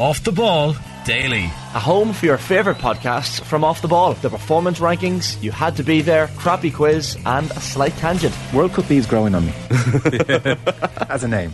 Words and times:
Off 0.00 0.24
the 0.24 0.32
Ball 0.32 0.74
Daily. 1.04 1.44
A 1.44 1.78
home 1.78 2.14
for 2.14 2.24
your 2.24 2.38
favourite 2.38 2.78
podcasts 2.78 3.38
from 3.38 3.64
Off 3.64 3.82
the 3.82 3.88
Ball. 3.88 4.14
The 4.14 4.30
performance 4.30 4.78
rankings, 4.78 5.40
you 5.42 5.52
had 5.52 5.76
to 5.76 5.82
be 5.82 6.00
there, 6.00 6.28
crappy 6.38 6.70
quiz, 6.70 7.18
and 7.26 7.50
a 7.50 7.60
slight 7.60 7.94
tangent. 7.98 8.34
World 8.54 8.72
Cup 8.72 8.88
B 8.88 8.96
is 8.96 9.04
growing 9.04 9.34
on 9.34 9.44
me. 9.44 9.52
As 11.10 11.22
a 11.22 11.28
name. 11.28 11.52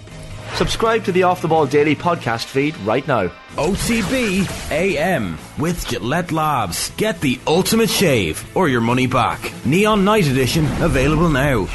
Subscribe 0.55 1.03
to 1.07 1.13
the 1.13 1.25
Off 1.25 1.43
the 1.43 1.49
Ball 1.49 1.67
Daily 1.67 1.97
podcast 1.97 2.45
feed 2.45 2.77
right 2.79 3.07
now. 3.09 3.33
OTB 3.57 4.71
AM 4.71 5.39
with 5.59 5.85
Gillette 5.89 6.31
Labs. 6.31 6.91
Get 6.97 7.21
the 7.21 7.41
ultimate 7.49 7.91
shave 7.91 8.57
or 8.57 8.69
your 8.69 8.81
money 8.81 9.09
back. 9.09 9.53
Neon 9.67 10.05
Night 10.05 10.29
Edition 10.29 10.67
available 10.81 11.31
now. 11.31 11.67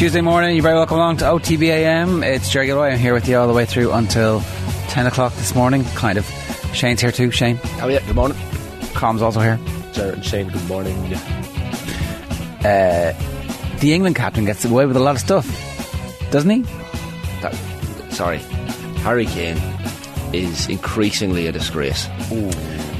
Tuesday 0.00 0.22
morning, 0.22 0.56
you're 0.56 0.62
very 0.62 0.76
welcome 0.76 0.96
along 0.96 1.18
to 1.18 1.26
OTBAM. 1.26 2.24
It's 2.24 2.50
Ger 2.50 2.64
Gilroy. 2.64 2.88
I'm 2.88 2.98
here 2.98 3.12
with 3.12 3.28
you 3.28 3.36
all 3.36 3.46
the 3.46 3.52
way 3.52 3.66
through 3.66 3.92
until 3.92 4.40
10 4.88 5.06
o'clock 5.06 5.34
this 5.34 5.54
morning, 5.54 5.84
kind 5.94 6.16
of. 6.16 6.24
Shane's 6.72 7.02
here 7.02 7.12
too, 7.12 7.30
Shane. 7.30 7.60
Oh, 7.82 7.88
yeah, 7.88 8.02
good 8.06 8.16
morning. 8.16 8.38
Colm's 8.94 9.20
also 9.20 9.40
here. 9.40 9.60
Jared 9.92 10.14
and 10.14 10.24
Shane, 10.24 10.48
good 10.48 10.66
morning. 10.68 10.96
Uh, 12.64 13.12
the 13.80 13.92
England 13.92 14.16
captain 14.16 14.46
gets 14.46 14.64
away 14.64 14.86
with 14.86 14.96
a 14.96 15.00
lot 15.00 15.16
of 15.16 15.20
stuff, 15.20 15.46
doesn't 16.30 16.48
he? 16.48 16.62
that, 17.42 17.54
sorry, 18.08 18.38
Harry 19.02 19.26
Kane 19.26 19.58
is 20.32 20.66
increasingly 20.70 21.46
a 21.46 21.52
disgrace. 21.52 22.08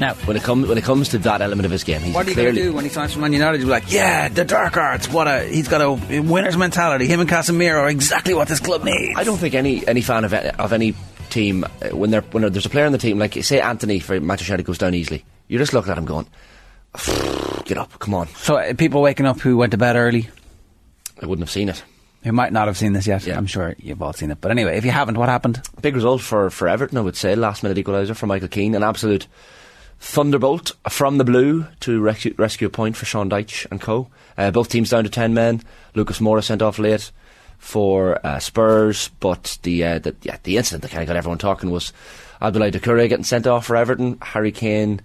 Now, 0.01 0.15
When 0.15 0.35
it 0.35 0.41
comes 0.41 0.67
when 0.67 0.79
it 0.79 0.83
comes 0.83 1.09
to 1.09 1.19
that 1.19 1.41
element 1.41 1.63
of 1.65 1.71
his 1.71 1.83
game, 1.83 2.01
he's 2.01 2.13
what 2.15 2.25
are 2.25 2.29
you 2.31 2.35
going 2.35 2.55
to 2.55 2.61
do 2.63 2.73
when 2.73 2.83
he 2.83 2.89
signs 2.89 3.13
for 3.13 3.19
Man 3.19 3.33
United? 3.33 3.59
You'll 3.59 3.67
be 3.67 3.71
like, 3.71 3.91
yeah, 3.91 4.29
the 4.29 4.43
dark 4.43 4.75
arts. 4.75 5.07
What 5.07 5.27
a 5.27 5.43
he's 5.43 5.67
got 5.67 5.79
a 5.81 5.91
winner's 6.23 6.57
mentality. 6.57 7.05
Him 7.05 7.19
and 7.19 7.29
Casemiro 7.29 7.81
are 7.81 7.87
exactly 7.87 8.33
what 8.33 8.47
this 8.47 8.59
club 8.59 8.83
needs. 8.83 9.13
I 9.15 9.23
don't 9.23 9.37
think 9.37 9.53
any 9.53 9.87
any 9.87 10.01
fan 10.01 10.25
of 10.25 10.33
of 10.33 10.73
any 10.73 10.95
team 11.29 11.63
uh, 11.63 11.95
when 11.95 12.09
they're 12.09 12.21
when 12.21 12.41
there's 12.51 12.65
a 12.65 12.69
player 12.69 12.85
in 12.87 12.91
the 12.91 12.97
team 12.97 13.19
like 13.19 13.35
say 13.43 13.61
Antony 13.61 13.99
for 13.99 14.19
Manchester 14.19 14.51
United 14.53 14.65
goes 14.65 14.79
down 14.79 14.95
easily, 14.95 15.23
You're 15.47 15.59
just 15.59 15.71
look 15.71 15.87
at 15.87 15.97
him 15.99 16.05
going, 16.05 16.27
get 17.65 17.77
up, 17.77 17.97
come 17.99 18.15
on. 18.15 18.27
So 18.29 18.57
uh, 18.57 18.73
people 18.73 19.03
waking 19.03 19.27
up 19.27 19.39
who 19.39 19.55
went 19.55 19.71
to 19.71 19.77
bed 19.77 19.95
early, 19.95 20.29
I 21.21 21.27
wouldn't 21.27 21.47
have 21.47 21.51
seen 21.51 21.69
it. 21.69 21.83
who 22.23 22.31
might 22.31 22.51
not 22.53 22.65
have 22.67 22.77
seen 22.77 22.93
this 22.93 23.05
yet. 23.05 23.25
Yeah. 23.25 23.37
I'm 23.37 23.45
sure 23.45 23.75
you've 23.77 24.01
all 24.01 24.13
seen 24.13 24.31
it. 24.31 24.41
But 24.41 24.49
anyway, 24.49 24.77
if 24.77 24.83
you 24.85 24.91
haven't, 24.91 25.17
what 25.17 25.29
happened? 25.29 25.61
Big 25.81 25.93
result 25.95 26.21
for 26.21 26.49
for 26.49 26.67
Everton, 26.67 26.97
I 26.97 27.01
would 27.01 27.15
say. 27.15 27.35
Last 27.35 27.61
minute 27.61 27.77
equaliser 27.77 28.15
for 28.15 28.25
Michael 28.25 28.47
Keane, 28.47 28.73
an 28.73 28.83
absolute 28.83 29.27
thunderbolt 30.01 30.71
from 30.89 31.19
the 31.19 31.23
blue 31.23 31.67
to 31.79 32.01
rescue, 32.01 32.33
rescue 32.37 32.67
a 32.67 32.71
point 32.71 32.97
for 32.97 33.05
Sean 33.05 33.29
Dyche 33.29 33.67
and 33.69 33.79
co. 33.79 34.09
Uh, 34.37 34.49
both 34.49 34.67
teams 34.67 34.89
down 34.89 35.03
to 35.03 35.09
ten 35.09 35.33
men. 35.33 35.61
Lucas 35.93 36.19
Moura 36.19 36.43
sent 36.43 36.61
off 36.61 36.79
late 36.79 37.11
for 37.59 38.19
uh, 38.25 38.39
Spurs, 38.39 39.09
but 39.19 39.59
the, 39.61 39.85
uh, 39.85 39.99
the 39.99 40.15
yeah 40.23 40.37
the 40.43 40.57
incident 40.57 40.81
that 40.81 40.91
kind 40.91 41.03
of 41.03 41.07
got 41.07 41.15
everyone 41.15 41.37
talking 41.37 41.69
was 41.69 41.93
Abdoulaye 42.41 42.71
Doucouré 42.71 43.07
getting 43.07 43.23
sent 43.23 43.45
off 43.45 43.67
for 43.67 43.75
Everton. 43.75 44.17
Harry 44.21 44.51
Kane. 44.51 45.01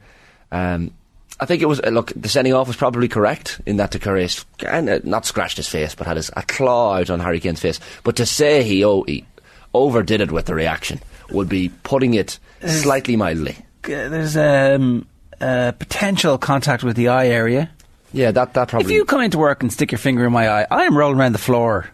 Um, 0.50 0.92
I 1.38 1.44
think 1.44 1.60
it 1.60 1.66
was 1.66 1.80
uh, 1.80 1.90
look 1.90 2.12
the 2.16 2.30
sending 2.30 2.54
off 2.54 2.66
was 2.66 2.76
probably 2.76 3.08
correct 3.08 3.60
in 3.66 3.76
that 3.76 3.92
Doucouré 3.92 4.44
kind 4.56 4.88
of 4.88 5.04
not 5.04 5.26
scratched 5.26 5.58
his 5.58 5.68
face 5.68 5.94
but 5.94 6.06
had 6.06 6.16
his, 6.16 6.30
a 6.34 6.42
claw 6.42 6.94
out 6.94 7.10
on 7.10 7.20
Harry 7.20 7.38
Kane's 7.40 7.60
face. 7.60 7.78
But 8.02 8.16
to 8.16 8.24
say 8.24 8.62
he, 8.62 8.82
oh, 8.82 9.02
he 9.02 9.26
overdid 9.74 10.22
it 10.22 10.32
with 10.32 10.46
the 10.46 10.54
reaction 10.54 11.00
would 11.30 11.50
be 11.50 11.68
putting 11.82 12.14
it 12.14 12.38
slightly 12.64 13.16
mildly. 13.16 13.58
Uh, 13.88 14.08
There's 14.08 14.36
um, 14.36 15.06
uh, 15.40 15.72
potential 15.72 16.38
contact 16.38 16.82
with 16.84 16.96
the 16.96 17.08
eye 17.08 17.28
area. 17.28 17.70
Yeah, 18.12 18.30
that 18.30 18.54
that 18.54 18.68
probably. 18.68 18.86
If 18.86 18.90
you 18.92 19.04
come 19.04 19.20
into 19.20 19.38
work 19.38 19.62
and 19.62 19.72
stick 19.72 19.92
your 19.92 19.98
finger 19.98 20.24
in 20.26 20.32
my 20.32 20.48
eye, 20.48 20.66
I 20.70 20.84
am 20.84 20.96
rolling 20.96 21.18
around 21.18 21.32
the 21.32 21.38
floor. 21.38 21.88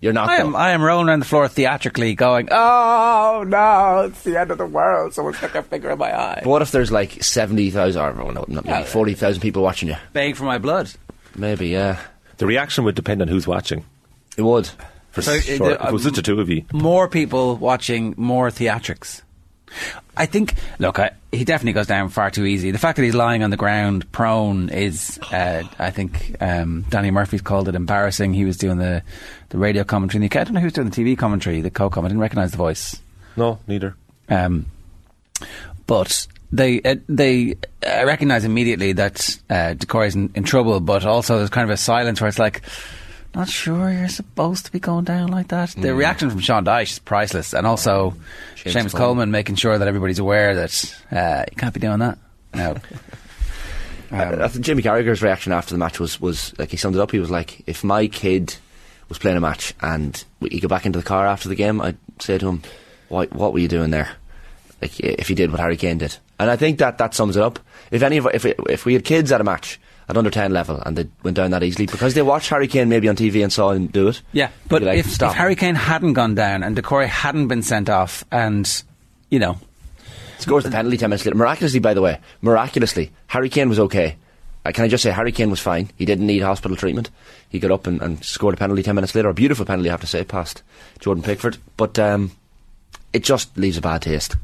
you're 0.00 0.12
not. 0.12 0.28
I 0.30 0.36
am. 0.36 0.54
I 0.56 0.70
am 0.70 0.82
rolling 0.82 1.08
around 1.08 1.18
the 1.20 1.26
floor 1.26 1.46
theatrically, 1.48 2.14
going, 2.14 2.48
"Oh 2.50 3.44
no, 3.46 4.06
it's 4.06 4.22
the 4.22 4.38
end 4.40 4.50
of 4.50 4.58
the 4.58 4.66
world! 4.66 5.12
Someone 5.14 5.34
stuck 5.34 5.52
their 5.52 5.62
finger 5.62 5.90
in 5.90 5.98
my 5.98 6.16
eye." 6.18 6.40
But 6.42 6.48
what 6.50 6.62
if 6.62 6.70
there's 6.70 6.90
like 6.92 7.22
seventy 7.22 7.70
thousand 7.70 8.00
or 8.20 8.32
no, 8.32 8.44
not 8.48 8.64
maybe 8.64 8.84
forty 8.86 9.14
thousand 9.14 9.42
people 9.42 9.62
watching 9.62 9.88
you? 9.88 9.96
Begging 10.12 10.34
for 10.36 10.44
my 10.44 10.58
blood. 10.58 10.90
Maybe, 11.36 11.68
yeah, 11.68 11.98
The 12.38 12.46
reaction 12.46 12.84
would 12.84 12.94
depend 12.94 13.20
on 13.22 13.28
who's 13.28 13.46
watching. 13.46 13.84
it 14.36 14.42
would. 14.42 14.70
For 15.10 15.22
So, 15.22 15.32
uh, 15.34 15.40
sure. 15.40 15.58
the- 15.58 15.74
if 15.82 15.88
it 15.88 15.92
was 15.92 16.02
just 16.04 16.14
the 16.16 16.22
two 16.22 16.40
of 16.40 16.48
you. 16.48 16.64
More 16.72 17.08
people 17.08 17.56
watching, 17.56 18.14
more 18.16 18.50
theatrics. 18.50 19.22
I 20.16 20.26
think. 20.26 20.54
Look, 20.78 20.98
I, 20.98 21.12
he 21.30 21.44
definitely 21.44 21.74
goes 21.74 21.86
down 21.86 22.08
far 22.08 22.30
too 22.30 22.44
easy. 22.44 22.70
The 22.70 22.78
fact 22.78 22.96
that 22.96 23.04
he's 23.04 23.14
lying 23.14 23.42
on 23.42 23.50
the 23.50 23.56
ground, 23.56 24.10
prone, 24.12 24.68
is. 24.68 25.18
Uh, 25.30 25.62
I 25.78 25.90
think 25.90 26.36
um, 26.40 26.84
Danny 26.88 27.10
Murphy's 27.10 27.42
called 27.42 27.68
it 27.68 27.74
embarrassing. 27.74 28.34
He 28.34 28.44
was 28.44 28.56
doing 28.56 28.78
the 28.78 29.02
the 29.50 29.58
radio 29.58 29.84
commentary. 29.84 30.24
And 30.24 30.30
the, 30.30 30.40
I 30.40 30.44
don't 30.44 30.54
know 30.54 30.60
who 30.60 30.66
was 30.66 30.72
doing 30.72 30.90
the 30.90 30.96
TV 30.96 31.16
commentary. 31.16 31.60
The 31.60 31.70
co-com. 31.70 32.04
I 32.04 32.08
didn't 32.08 32.20
recognise 32.20 32.50
the 32.50 32.56
voice. 32.56 33.00
No, 33.36 33.58
neither. 33.66 33.94
Um, 34.28 34.66
but 35.86 36.26
they 36.50 36.82
uh, 36.82 36.96
they 37.08 37.56
uh, 37.86 38.04
recognise 38.04 38.44
immediately 38.44 38.92
that 38.94 39.38
uh, 39.48 39.74
Doucouré's 39.74 40.14
in, 40.14 40.30
in 40.34 40.44
trouble. 40.44 40.80
But 40.80 41.04
also 41.04 41.38
there's 41.38 41.50
kind 41.50 41.64
of 41.64 41.70
a 41.70 41.76
silence 41.76 42.20
where 42.20 42.28
it's 42.28 42.38
like, 42.38 42.62
not 43.34 43.48
sure 43.48 43.90
you're 43.90 44.08
supposed 44.08 44.66
to 44.66 44.72
be 44.72 44.80
going 44.80 45.04
down 45.04 45.28
like 45.28 45.48
that. 45.48 45.70
The 45.70 45.94
reaction 45.94 46.30
from 46.30 46.40
Sean 46.40 46.64
Dyche 46.64 46.92
is 46.92 46.98
priceless, 46.98 47.54
and 47.54 47.66
also 47.66 48.14
Seamus 48.56 48.72
Seamus 48.72 48.72
Coleman. 48.72 48.90
Coleman 48.90 49.30
making 49.30 49.56
sure 49.56 49.78
that 49.78 49.86
everybody's 49.86 50.18
aware 50.18 50.54
that 50.56 51.02
uh, 51.10 51.44
you 51.50 51.56
can't 51.56 51.74
be 51.74 51.80
doing 51.80 51.98
that. 51.98 52.18
No. 52.54 52.76
I 54.10 54.44
I 54.44 54.48
think 54.48 54.64
Jimmy 54.64 54.82
Carragher's 54.82 55.22
reaction 55.22 55.52
after 55.52 55.74
the 55.74 55.78
match 55.78 56.00
was, 56.00 56.20
was 56.20 56.58
like 56.58 56.70
he 56.70 56.76
summed 56.76 56.96
it 56.96 57.00
up. 57.00 57.10
He 57.10 57.18
was 57.18 57.30
like, 57.30 57.62
if 57.66 57.84
my 57.84 58.06
kid 58.06 58.56
was 59.08 59.18
playing 59.18 59.36
a 59.36 59.40
match 59.40 59.74
and 59.80 60.22
he 60.40 60.60
got 60.60 60.68
back 60.68 60.86
into 60.86 60.98
the 60.98 61.04
car 61.04 61.26
after 61.26 61.48
the 61.48 61.54
game, 61.54 61.80
I'd 61.80 61.98
say 62.18 62.38
to 62.38 62.48
him, 62.48 62.62
Why, 63.08 63.26
"What 63.26 63.52
were 63.52 63.58
you 63.58 63.68
doing 63.68 63.90
there?" 63.90 64.10
Like 64.80 64.98
if 65.00 65.28
he 65.28 65.34
did 65.34 65.50
what 65.50 65.60
Harry 65.60 65.76
Kane 65.76 65.98
did, 65.98 66.16
and 66.38 66.50
I 66.50 66.56
think 66.56 66.78
that 66.78 66.98
that 66.98 67.14
sums 67.14 67.36
it 67.36 67.42
up. 67.42 67.58
If 67.90 68.02
any 68.02 68.16
of 68.16 68.28
if 68.32 68.44
we, 68.44 68.54
if 68.68 68.84
we 68.84 68.94
had 68.94 69.04
kids 69.04 69.32
at 69.32 69.40
a 69.40 69.44
match 69.44 69.78
at 70.08 70.16
under 70.16 70.30
ten 70.30 70.52
level 70.52 70.80
and 70.84 70.96
they 70.96 71.06
went 71.22 71.36
down 71.36 71.50
that 71.50 71.62
easily 71.62 71.86
because 71.86 72.14
they 72.14 72.22
watched 72.22 72.48
Harry 72.50 72.68
Kane 72.68 72.88
maybe 72.88 73.08
on 73.08 73.16
TV 73.16 73.42
and 73.42 73.52
saw 73.52 73.70
him 73.70 73.88
do 73.88 74.08
it, 74.08 74.22
Yeah, 74.32 74.50
but 74.68 74.82
like, 74.82 74.98
if, 74.98 75.20
if 75.20 75.32
Harry 75.32 75.56
Kane 75.56 75.74
hadn't 75.74 76.14
gone 76.14 76.34
down 76.34 76.62
and 76.62 76.76
Doucouré 76.76 77.06
hadn't 77.06 77.48
been 77.48 77.62
sent 77.62 77.88
off, 77.88 78.24
and 78.32 78.82
you 79.30 79.38
know, 79.38 79.58
scores 80.38 80.64
the 80.64 80.70
penalty 80.70 80.96
10 80.96 81.10
minutes 81.10 81.26
later. 81.26 81.36
Miraculously, 81.36 81.80
by 81.80 81.94
the 81.94 82.00
way, 82.02 82.18
miraculously, 82.40 83.10
Harry 83.26 83.48
Kane 83.48 83.68
was 83.68 83.78
okay. 83.78 84.16
Uh, 84.64 84.72
can 84.72 84.84
I 84.84 84.88
just 84.88 85.02
say, 85.02 85.10
Harry 85.10 85.32
Kane 85.32 85.50
was 85.50 85.60
fine. 85.60 85.90
He 85.96 86.04
didn't 86.04 86.26
need 86.26 86.42
hospital 86.42 86.76
treatment. 86.76 87.10
He 87.48 87.58
got 87.58 87.70
up 87.70 87.86
and, 87.86 88.02
and 88.02 88.24
scored 88.24 88.54
a 88.54 88.56
penalty 88.56 88.82
10 88.82 88.94
minutes 88.94 89.14
later. 89.14 89.28
A 89.28 89.34
beautiful 89.34 89.64
penalty, 89.64 89.88
I 89.88 89.92
have 89.92 90.00
to 90.00 90.06
say, 90.06 90.24
past 90.24 90.62
Jordan 90.98 91.22
Pickford. 91.22 91.58
But 91.76 91.98
um, 91.98 92.32
it 93.12 93.24
just 93.24 93.56
leaves 93.56 93.76
a 93.76 93.80
bad 93.80 94.02
taste. 94.02 94.36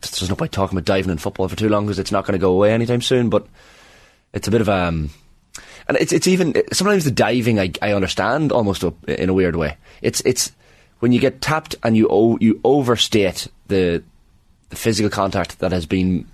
There's 0.00 0.28
no 0.28 0.36
point 0.36 0.52
talking 0.52 0.76
about 0.76 0.84
diving 0.86 1.10
in 1.10 1.18
football 1.18 1.48
for 1.48 1.56
too 1.56 1.68
long 1.68 1.86
because 1.86 1.98
it's 1.98 2.12
not 2.12 2.24
going 2.26 2.32
to 2.34 2.38
go 2.38 2.52
away 2.52 2.72
anytime 2.72 3.00
soon. 3.02 3.28
But 3.30 3.46
it's 4.32 4.48
a 4.48 4.50
bit 4.50 4.60
of 4.60 4.68
um, 4.68 5.10
and 5.88 5.96
it's 5.98 6.12
it's 6.12 6.26
even 6.26 6.54
sometimes 6.72 7.04
the 7.04 7.10
diving 7.10 7.58
I, 7.58 7.72
I 7.80 7.92
understand 7.92 8.52
almost 8.52 8.84
in 9.06 9.28
a 9.28 9.34
weird 9.34 9.56
way. 9.56 9.76
It's 10.02 10.20
it's 10.22 10.52
when 11.00 11.12
you 11.12 11.20
get 11.20 11.40
tapped 11.40 11.76
and 11.82 11.96
you 11.96 12.08
o- 12.10 12.38
you 12.40 12.60
overstate 12.64 13.48
the 13.68 14.02
the 14.70 14.76
physical 14.76 15.10
contact 15.10 15.60
that 15.60 15.72
has 15.72 15.86
been 15.86 16.26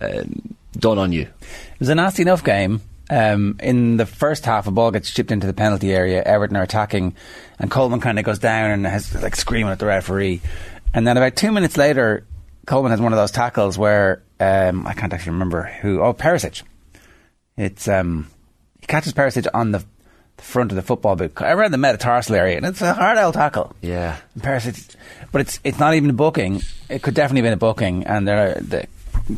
um, 0.00 0.54
done 0.72 0.98
on 0.98 1.12
you. 1.12 1.22
It 1.22 1.80
was 1.80 1.88
a 1.88 1.94
nasty 1.94 2.22
enough 2.22 2.44
game. 2.44 2.80
Um, 3.08 3.56
in 3.62 3.98
the 3.98 4.06
first 4.06 4.44
half, 4.44 4.66
a 4.66 4.72
ball 4.72 4.90
gets 4.90 5.12
chipped 5.12 5.30
into 5.30 5.46
the 5.46 5.52
penalty 5.52 5.92
area. 5.94 6.22
Everton 6.24 6.56
are 6.56 6.62
attacking, 6.62 7.14
and 7.58 7.70
Coleman 7.70 8.00
kind 8.00 8.18
of 8.18 8.24
goes 8.24 8.40
down 8.40 8.72
and 8.72 8.84
has 8.84 9.14
like 9.22 9.36
screaming 9.36 9.70
at 9.70 9.78
the 9.78 9.86
referee. 9.86 10.40
And 10.92 11.06
then 11.06 11.16
about 11.16 11.36
two 11.36 11.52
minutes 11.52 11.76
later, 11.76 12.24
Coleman 12.66 12.90
has 12.90 13.00
one 13.00 13.12
of 13.12 13.16
those 13.16 13.30
tackles 13.30 13.78
where 13.78 14.22
um, 14.40 14.86
I 14.86 14.92
can't 14.94 15.12
actually 15.12 15.32
remember 15.32 15.62
who. 15.62 16.00
Oh, 16.00 16.14
Perisic. 16.14 16.62
It's 17.56 17.88
um, 17.88 18.28
he 18.80 18.86
catches 18.86 19.12
Perisic 19.12 19.46
on 19.54 19.72
the, 19.72 19.84
the 20.36 20.42
front 20.42 20.72
of 20.72 20.76
the 20.76 20.82
football 20.82 21.16
boot 21.16 21.32
around 21.40 21.72
the 21.72 21.78
metatarsal 21.78 22.34
area, 22.34 22.56
and 22.56 22.66
it's 22.66 22.82
a 22.82 22.94
hard 22.94 23.18
old 23.18 23.34
tackle. 23.34 23.74
Yeah. 23.80 24.18
And 24.34 24.42
Perisic, 24.42 24.94
but 25.32 25.40
it's 25.40 25.60
it's 25.64 25.78
not 25.78 25.94
even 25.94 26.10
a 26.10 26.14
booking. 26.14 26.62
It 26.88 27.02
could 27.02 27.14
definitely 27.14 27.40
have 27.40 27.58
been 27.58 27.68
a 27.68 27.72
booking, 27.72 28.04
and 28.04 28.28
there 28.28 28.50
are 28.50 28.60
the 28.60 28.86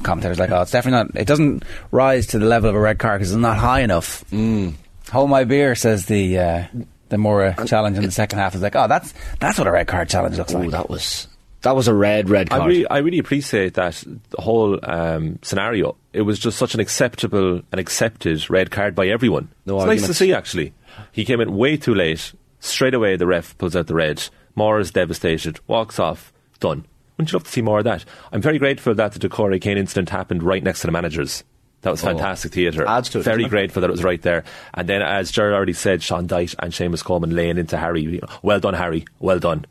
commentators 0.03 0.39
like, 0.39 0.51
oh, 0.51 0.63
it's 0.63 0.71
definitely 0.73 0.99
not. 0.99 1.21
It 1.21 1.27
doesn't 1.27 1.65
rise 1.91 2.29
to 2.29 2.39
the 2.39 2.47
level 2.47 2.71
of 2.71 2.77
a 2.77 2.81
red 2.81 2.99
card 2.99 3.21
because 3.21 3.33
it's 3.33 3.41
not 3.41 3.57
high 3.57 3.81
enough. 3.81 4.25
Mm. 4.31 4.75
Hold 5.11 5.31
my 5.31 5.45
beer, 5.45 5.75
says 5.75 6.07
the 6.07 6.39
uh, 6.39 6.65
the 7.09 7.17
Moura 7.17 7.67
challenge 7.67 7.97
in 7.97 8.05
the 8.05 8.11
second 8.11 8.39
half. 8.39 8.55
Is 8.55 8.63
like, 8.63 8.77
oh, 8.77 8.89
that's 8.89 9.15
that's 9.41 9.59
what 9.59 9.67
a 9.67 9.73
red 9.73 9.87
card 9.87 10.09
challenge 10.09 10.37
looks 10.37 10.53
like. 10.53 10.65
Oh, 10.65 10.67
like. 10.67 10.73
that 10.73 10.91
was 10.91 11.29
that 11.63 11.75
was 11.75 11.89
a 11.89 11.95
red 11.95 12.31
red 12.31 12.53
I 12.53 12.59
card. 12.59 12.69
really, 12.69 12.89
I 12.89 12.99
really 12.99 13.19
appreciate 13.19 13.75
that 13.75 14.03
whole 14.39 14.79
um, 14.83 15.39
scenario. 15.43 15.97
It 16.13 16.23
was 16.23 16.39
just 16.39 16.59
such 16.59 16.75
an 16.75 16.81
acceptable 16.81 17.63
and 17.71 17.81
accepted 17.81 18.49
red 18.49 18.71
card 18.71 18.95
by 18.95 19.09
everyone. 19.09 19.49
No 19.67 19.77
it's 19.79 19.87
nice 19.87 20.07
to 20.07 20.15
see, 20.15 20.33
actually. 20.33 20.73
He 21.13 21.25
came 21.25 21.41
in 21.41 21.57
way 21.57 21.77
too 21.77 21.95
late. 21.95 22.33
Straight 22.61 22.95
away, 22.95 23.17
the 23.17 23.27
ref 23.27 23.57
pulls 23.59 23.77
out 23.77 23.87
the 23.87 23.95
red. 23.95 24.29
Moura 24.57 24.81
is 24.81 24.91
devastated, 24.91 25.61
walks 25.69 25.99
off, 25.99 26.33
done. 26.59 26.85
Wouldn't 27.17 27.33
you 27.33 27.37
love 27.37 27.45
to 27.45 27.51
see 27.51 27.63
more 27.63 27.79
of 27.79 27.85
that? 27.85 28.05
I'm 28.33 28.43
very 28.43 28.59
grateful 28.59 28.95
that 28.95 29.13
the 29.13 29.29
Doucouré 29.29 29.61
Kane 29.61 29.79
incident 29.79 30.11
happened 30.11 30.43
right 30.43 30.63
next 30.63 30.81
to 30.81 30.87
the 30.87 30.93
managers. 30.93 31.45
That 31.83 31.91
was 31.91 32.03
fantastic 32.03 32.53
theatre. 32.53 32.87
Adds 32.87 33.09
to 33.11 33.21
it, 33.21 33.23
Very 33.23 33.45
grateful 33.45 33.83
that 33.83 33.89
it 33.89 33.93
was 33.93 34.03
right 34.03 34.21
there. 34.21 34.43
And 34.75 34.89
then, 34.89 35.01
as 35.01 35.31
Gerard 35.31 35.55
already 35.55 35.73
said, 35.73 36.03
Sean 36.03 36.27
Dyche 36.27 36.57
and 36.59 36.73
Seamus 36.73 37.05
Coleman 37.05 37.31
laying 37.31 37.57
into 37.57 37.77
Harry. 37.77 38.21
Well 38.43 38.59
done, 38.59 38.75
Harry. 38.75 39.05
Well 39.21 39.39
done. 39.39 39.65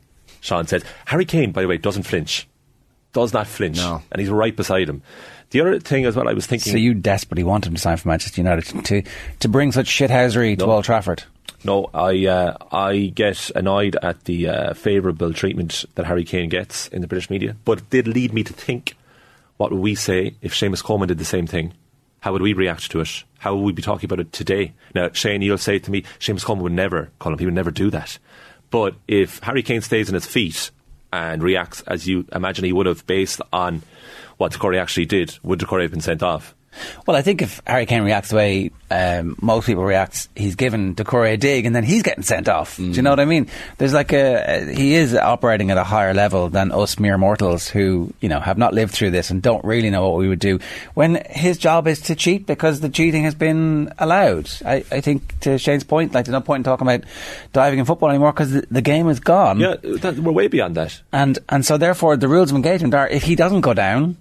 Sean 0.48 0.66
said. 0.66 0.84
Harry 1.06 1.24
Kane, 1.24 1.52
by 1.52 1.62
the 1.62 1.68
way, 1.68 1.76
doesn't 1.76 2.02
flinch. 2.04 2.48
Does 3.12 3.32
not 3.32 3.46
flinch. 3.46 3.78
No. 3.78 4.02
And 4.12 4.20
he's 4.20 4.30
right 4.30 4.54
beside 4.54 4.88
him. 4.88 5.02
The 5.50 5.60
other 5.60 5.80
thing 5.80 6.04
as 6.04 6.14
well, 6.14 6.28
I 6.28 6.34
was 6.34 6.46
thinking. 6.46 6.72
So 6.72 6.78
you 6.78 6.92
desperately 6.92 7.44
want 7.44 7.66
him 7.66 7.74
to 7.74 7.80
sign 7.80 7.96
for 7.96 8.08
Manchester 8.08 8.40
United 8.40 8.84
to 8.84 9.02
to 9.40 9.48
bring 9.48 9.72
such 9.72 9.86
shithousery 9.86 10.58
to 10.58 10.66
No. 10.66 10.72
Old 10.72 10.84
Trafford. 10.84 11.24
No, 11.64 11.90
I 11.94 12.26
uh, 12.26 12.56
I 12.70 13.12
get 13.14 13.50
annoyed 13.56 13.96
at 14.02 14.24
the 14.24 14.48
uh, 14.48 14.74
favourable 14.74 15.32
treatment 15.32 15.84
that 15.94 16.06
Harry 16.06 16.24
Kane 16.24 16.48
gets 16.50 16.88
in 16.88 17.00
the 17.00 17.08
British 17.08 17.30
media, 17.30 17.56
but 17.64 17.78
it 17.78 17.90
did 17.90 18.06
lead 18.08 18.32
me 18.34 18.44
to 18.44 18.52
think: 18.52 18.94
what 19.56 19.72
would 19.72 19.80
we 19.80 19.94
say 19.94 20.34
if 20.42 20.54
Seamus 20.54 20.84
Coleman 20.84 21.08
did 21.08 21.18
the 21.18 21.24
same 21.24 21.46
thing? 21.46 21.72
How 22.20 22.32
would 22.32 22.42
we 22.42 22.52
react 22.52 22.90
to 22.90 23.00
it? 23.00 23.24
How 23.38 23.54
would 23.54 23.64
we 23.64 23.72
be 23.72 23.82
talking 23.82 24.06
about 24.06 24.20
it 24.20 24.32
today? 24.32 24.72
Now, 24.94 25.10
Shane, 25.12 25.40
you'll 25.40 25.56
say 25.56 25.78
to 25.78 25.90
me, 25.90 26.02
Seamus 26.18 26.44
Coleman 26.44 26.64
would 26.64 26.72
never, 26.72 27.10
Colin, 27.20 27.38
he 27.38 27.44
would 27.44 27.54
never 27.54 27.70
do 27.70 27.90
that. 27.90 28.18
But 28.70 28.94
if 29.06 29.38
Harry 29.40 29.62
Kane 29.62 29.80
stays 29.80 30.08
on 30.08 30.14
his 30.14 30.26
feet 30.26 30.70
and 31.12 31.42
reacts 31.42 31.82
as 31.82 32.06
you 32.06 32.26
imagine 32.32 32.64
he 32.64 32.72
would 32.72 32.86
have 32.86 33.06
based 33.06 33.40
on 33.52 33.82
what 34.36 34.52
Doucouré 34.52 34.80
actually 34.80 35.06
did, 35.06 35.38
would 35.42 35.58
Doucouré 35.58 35.82
have 35.82 35.90
been 35.90 36.00
sent 36.00 36.22
off? 36.22 36.54
Well, 37.06 37.16
I 37.16 37.22
think 37.22 37.42
if 37.42 37.60
Harry 37.66 37.86
Kane 37.86 38.02
reacts 38.02 38.28
the 38.30 38.36
way 38.36 38.70
um, 38.90 39.36
most 39.40 39.66
people 39.66 39.82
react, 39.84 40.28
he's 40.36 40.54
given 40.54 40.94
Doucouré 40.94 41.32
a 41.32 41.36
dig 41.36 41.66
and 41.66 41.74
then 41.74 41.82
he's 41.82 42.02
getting 42.02 42.22
sent 42.22 42.48
off. 42.48 42.76
Do 42.76 42.84
you 42.84 43.02
know 43.02 43.10
what 43.10 43.18
I 43.18 43.24
mean? 43.24 43.48
There's 43.78 43.94
like 43.94 44.12
a, 44.12 44.44
a- 44.46 44.74
he 44.74 44.94
is 44.94 45.14
operating 45.14 45.70
at 45.72 45.76
a 45.78 45.82
higher 45.82 46.14
level 46.14 46.48
than 46.50 46.70
us 46.70 46.98
mere 47.00 47.18
mortals 47.18 47.68
who, 47.68 48.12
you 48.20 48.28
know, 48.28 48.38
have 48.38 48.58
not 48.58 48.74
lived 48.74 48.92
through 48.94 49.10
this 49.10 49.30
and 49.30 49.42
don't 49.42 49.64
really 49.64 49.90
know 49.90 50.08
what 50.08 50.18
we 50.18 50.28
would 50.28 50.38
do 50.38 50.60
when 50.94 51.16
his 51.28 51.58
job 51.58 51.88
is 51.88 52.00
to 52.02 52.14
cheat 52.14 52.46
because 52.46 52.78
the 52.80 52.88
cheating 52.88 53.24
has 53.24 53.34
been 53.34 53.92
allowed. 53.98 54.48
I, 54.64 54.84
I 54.92 55.00
think 55.00 55.40
to 55.40 55.58
Shane's 55.58 55.84
point, 55.84 56.14
like 56.14 56.26
there's 56.26 56.32
no 56.34 56.40
point 56.42 56.60
in 56.60 56.64
talking 56.64 56.86
about 56.86 57.02
diving 57.52 57.80
in 57.80 57.86
football 57.86 58.10
anymore 58.10 58.32
because 58.32 58.52
the, 58.52 58.64
the 58.70 58.82
game 58.82 59.08
is 59.08 59.18
gone. 59.20 59.58
Yeah, 59.58 59.74
that, 59.82 60.16
we're 60.18 60.32
way 60.32 60.46
beyond 60.46 60.76
that. 60.76 61.00
And 61.12 61.38
and 61.48 61.66
so 61.66 61.76
therefore 61.76 62.16
the 62.16 62.28
rules 62.28 62.50
of 62.50 62.56
engagement 62.56 62.94
are 62.94 63.08
if 63.08 63.24
he 63.24 63.34
doesn't 63.34 63.62
go 63.62 63.74
down, 63.74 64.16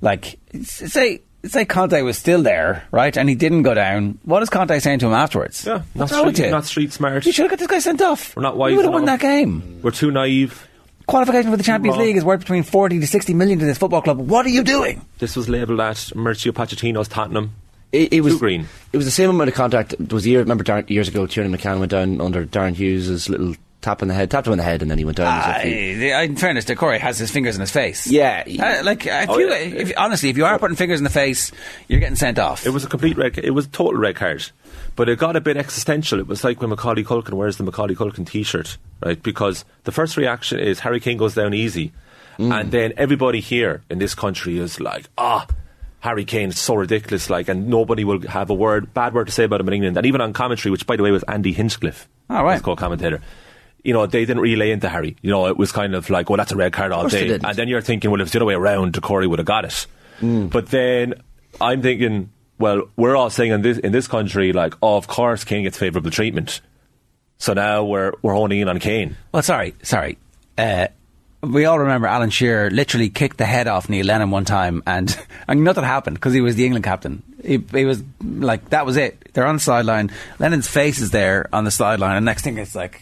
like 0.00 0.38
say 0.62 1.20
say 1.44 1.64
Conte 1.64 2.00
was 2.02 2.18
still 2.18 2.42
there, 2.42 2.84
right, 2.90 3.16
and 3.16 3.28
he 3.28 3.34
didn't 3.34 3.62
go 3.62 3.74
down, 3.74 4.18
what 4.24 4.42
is 4.42 4.50
Conte 4.50 4.78
saying 4.78 4.98
to 5.00 5.06
him 5.06 5.12
afterwards? 5.12 5.64
Yeah, 5.66 5.82
What's 5.94 6.12
not 6.12 6.20
street- 6.34 6.38
you? 6.46 6.50
not 6.50 6.64
street 6.64 6.92
smart. 6.92 7.24
You 7.26 7.32
should 7.32 7.44
have 7.44 7.50
got 7.50 7.58
this 7.58 7.68
guy 7.68 7.78
sent 7.78 8.02
off. 8.02 8.34
We're 8.36 8.42
not 8.42 8.56
wise. 8.56 8.70
We 8.70 8.76
wise 8.76 8.76
would 8.76 8.84
have 8.86 8.94
won 8.94 9.04
that 9.06 9.20
game. 9.20 9.80
We're 9.82 9.90
too 9.90 10.10
naive. 10.10 10.66
Qualification 11.06 11.50
for 11.50 11.56
the 11.56 11.62
Champions 11.62 11.96
Wrong. 11.96 12.06
League 12.06 12.16
is 12.16 12.24
worth 12.24 12.40
between 12.40 12.62
forty 12.64 13.00
to 13.00 13.06
sixty 13.06 13.32
million 13.32 13.58
to 13.60 13.64
this 13.64 13.78
football 13.78 14.02
club. 14.02 14.18
What 14.18 14.44
are 14.44 14.50
you 14.50 14.62
doing? 14.62 15.00
This 15.20 15.36
was 15.36 15.48
labelled 15.48 15.80
at 15.80 15.96
Mauricio 16.14 16.52
Pochettino's 16.52 17.08
Tottenham. 17.08 17.52
It, 17.92 18.12
it 18.12 18.20
was 18.20 18.34
Too 18.34 18.38
green. 18.40 18.66
It 18.92 18.98
was 18.98 19.06
the 19.06 19.10
same 19.10 19.30
amount 19.30 19.48
of 19.48 19.54
contact. 19.54 19.94
It 19.94 20.12
was 20.12 20.26
a 20.26 20.28
year. 20.28 20.40
Remember 20.40 20.62
Darren, 20.64 20.90
years 20.90 21.08
ago, 21.08 21.26
Tiernan 21.26 21.56
McCann 21.56 21.78
went 21.78 21.90
down 21.92 22.20
under 22.20 22.44
Darren 22.44 22.74
Hughes' 22.74 23.30
little 23.30 23.54
tap 23.80 24.02
in 24.02 24.08
the 24.08 24.14
head, 24.14 24.30
tapped 24.30 24.46
him 24.46 24.52
in 24.52 24.58
the 24.58 24.64
head, 24.64 24.82
and 24.82 24.90
then 24.90 24.98
he 24.98 25.04
went 25.04 25.16
down. 25.18 25.26
as 25.40 25.64
if 25.64 25.72
he- 25.98 26.10
in 26.10 26.36
fairness, 26.36 26.64
Doucouré 26.64 26.98
has 26.98 27.18
his 27.18 27.30
fingers 27.30 27.54
in 27.54 27.60
his 27.60 27.70
face. 27.70 28.06
Yeah. 28.06 28.42
Uh, 28.46 28.84
like 28.84 29.06
if 29.06 29.28
Oh, 29.30 29.38
you, 29.38 29.48
yeah. 29.48 29.56
if, 29.56 29.92
honestly, 29.96 30.30
if 30.30 30.36
you 30.36 30.44
are 30.44 30.58
putting 30.58 30.76
fingers 30.76 30.98
in 31.00 31.04
the 31.04 31.10
face, 31.10 31.52
you're 31.86 32.00
getting 32.00 32.16
sent 32.16 32.38
off. 32.38 32.66
It 32.66 32.70
was 32.70 32.84
a 32.84 32.88
complete 32.88 33.16
red. 33.16 33.38
It 33.38 33.52
was 33.52 33.66
a 33.66 33.70
total 33.70 34.00
red 34.00 34.16
card, 34.16 34.50
but 34.96 35.08
it 35.08 35.18
got 35.18 35.36
a 35.36 35.40
bit 35.40 35.56
existential. 35.56 36.18
It 36.18 36.26
was 36.26 36.42
like 36.44 36.60
when 36.60 36.70
Macaulay 36.70 37.04
Culkin 37.04 37.34
wears 37.34 37.56
the 37.56 37.62
Macaulay 37.64 37.94
Culkin 37.94 38.26
T-shirt, 38.26 38.78
right? 39.04 39.22
Because 39.22 39.64
the 39.84 39.92
first 39.92 40.16
reaction 40.16 40.58
is 40.58 40.80
Harry 40.80 40.98
Kane 41.00 41.16
goes 41.16 41.34
down 41.34 41.54
easy, 41.54 41.92
and 42.38 42.70
then 42.70 42.92
everybody 42.96 43.40
here 43.40 43.82
in 43.90 43.98
this 43.98 44.14
country 44.14 44.58
is 44.58 44.80
like, 44.80 45.06
ah. 45.18 45.46
Harry 46.00 46.24
Kane 46.24 46.50
is 46.50 46.58
so 46.60 46.76
ridiculous, 46.76 47.28
like, 47.28 47.48
and 47.48 47.66
nobody 47.66 48.04
will 48.04 48.20
have 48.28 48.50
a 48.50 48.54
word, 48.54 48.94
bad 48.94 49.14
word 49.14 49.26
to 49.26 49.32
say 49.32 49.42
about 49.42 49.60
him 49.60 49.66
in 49.66 49.74
England. 49.74 49.96
And 49.96 50.06
even 50.06 50.20
on 50.20 50.32
commentary, 50.32 50.70
which 50.70 50.86
by 50.86 50.94
the 50.94 51.02
way 51.02 51.10
was 51.10 51.24
Andy 51.24 51.52
Hinchcliffe, 51.52 52.08
Oh, 52.30 52.44
right. 52.44 52.54
as 52.54 52.62
co-commentator, 52.62 53.20
you 53.82 53.92
know, 53.92 54.06
they 54.06 54.24
didn't 54.24 54.40
relay 54.40 54.70
into 54.70 54.88
Harry. 54.88 55.16
You 55.22 55.30
know, 55.30 55.46
it 55.46 55.56
was 55.56 55.72
kind 55.72 55.94
of 55.94 56.10
like, 56.10 56.28
well, 56.28 56.36
that's 56.36 56.52
a 56.52 56.56
red 56.56 56.72
card 56.72 56.92
all 56.92 57.08
day. 57.08 57.34
And 57.34 57.56
then 57.56 57.68
you're 57.68 57.80
thinking, 57.80 58.10
well, 58.10 58.20
if 58.20 58.26
it's 58.26 58.32
the 58.32 58.38
other 58.38 58.46
way 58.46 58.54
around, 58.54 58.94
Doucouré 58.94 59.28
would 59.28 59.38
have 59.38 59.46
got 59.46 59.64
it. 59.64 59.86
But 60.50 60.66
then 60.68 61.14
I'm 61.60 61.80
thinking, 61.82 62.30
well, 62.58 62.82
we're 62.96 63.16
all 63.16 63.30
saying 63.30 63.52
in 63.52 63.62
this 63.62 63.78
in 63.78 63.92
this 63.92 64.08
country, 64.08 64.52
like, 64.52 64.74
oh, 64.82 64.96
of 64.96 65.06
course, 65.06 65.44
Kane 65.44 65.62
gets 65.62 65.78
favourable 65.78 66.10
treatment. 66.10 66.60
So 67.38 67.52
now 67.52 67.84
we're 67.84 68.12
we're 68.22 68.34
honing 68.34 68.60
in 68.60 68.68
on 68.68 68.80
Kane. 68.80 69.16
Well, 69.32 69.42
sorry, 69.42 69.74
sorry. 69.82 70.18
Uh, 70.56 70.88
we 71.40 71.66
all 71.66 71.78
remember 71.78 72.08
Alan 72.08 72.30
Shearer 72.30 72.68
literally 72.68 73.10
kicked 73.10 73.36
the 73.38 73.44
head 73.44 73.68
off 73.68 73.88
Neil 73.88 74.04
Lennon 74.04 74.32
one 74.32 74.44
time, 74.44 74.82
and, 74.86 75.16
and 75.48 75.62
nothing 75.62 75.84
happened 75.84 76.16
because 76.16 76.34
he 76.34 76.40
was 76.40 76.56
the 76.56 76.64
England 76.64 76.84
captain. 76.84 77.22
He, 77.44 77.64
he 77.72 77.84
was 77.84 78.02
like, 78.20 78.70
that 78.70 78.84
was 78.84 78.96
it. 78.96 79.32
They're 79.34 79.46
on 79.46 79.56
the 79.56 79.60
sideline. 79.60 80.10
Lennon's 80.40 80.66
face 80.66 81.00
is 81.00 81.12
there 81.12 81.48
on 81.52 81.62
the 81.62 81.70
sideline, 81.70 82.16
and 82.16 82.24
next 82.24 82.42
thing 82.42 82.58
it's 82.58 82.74
like 82.74 83.00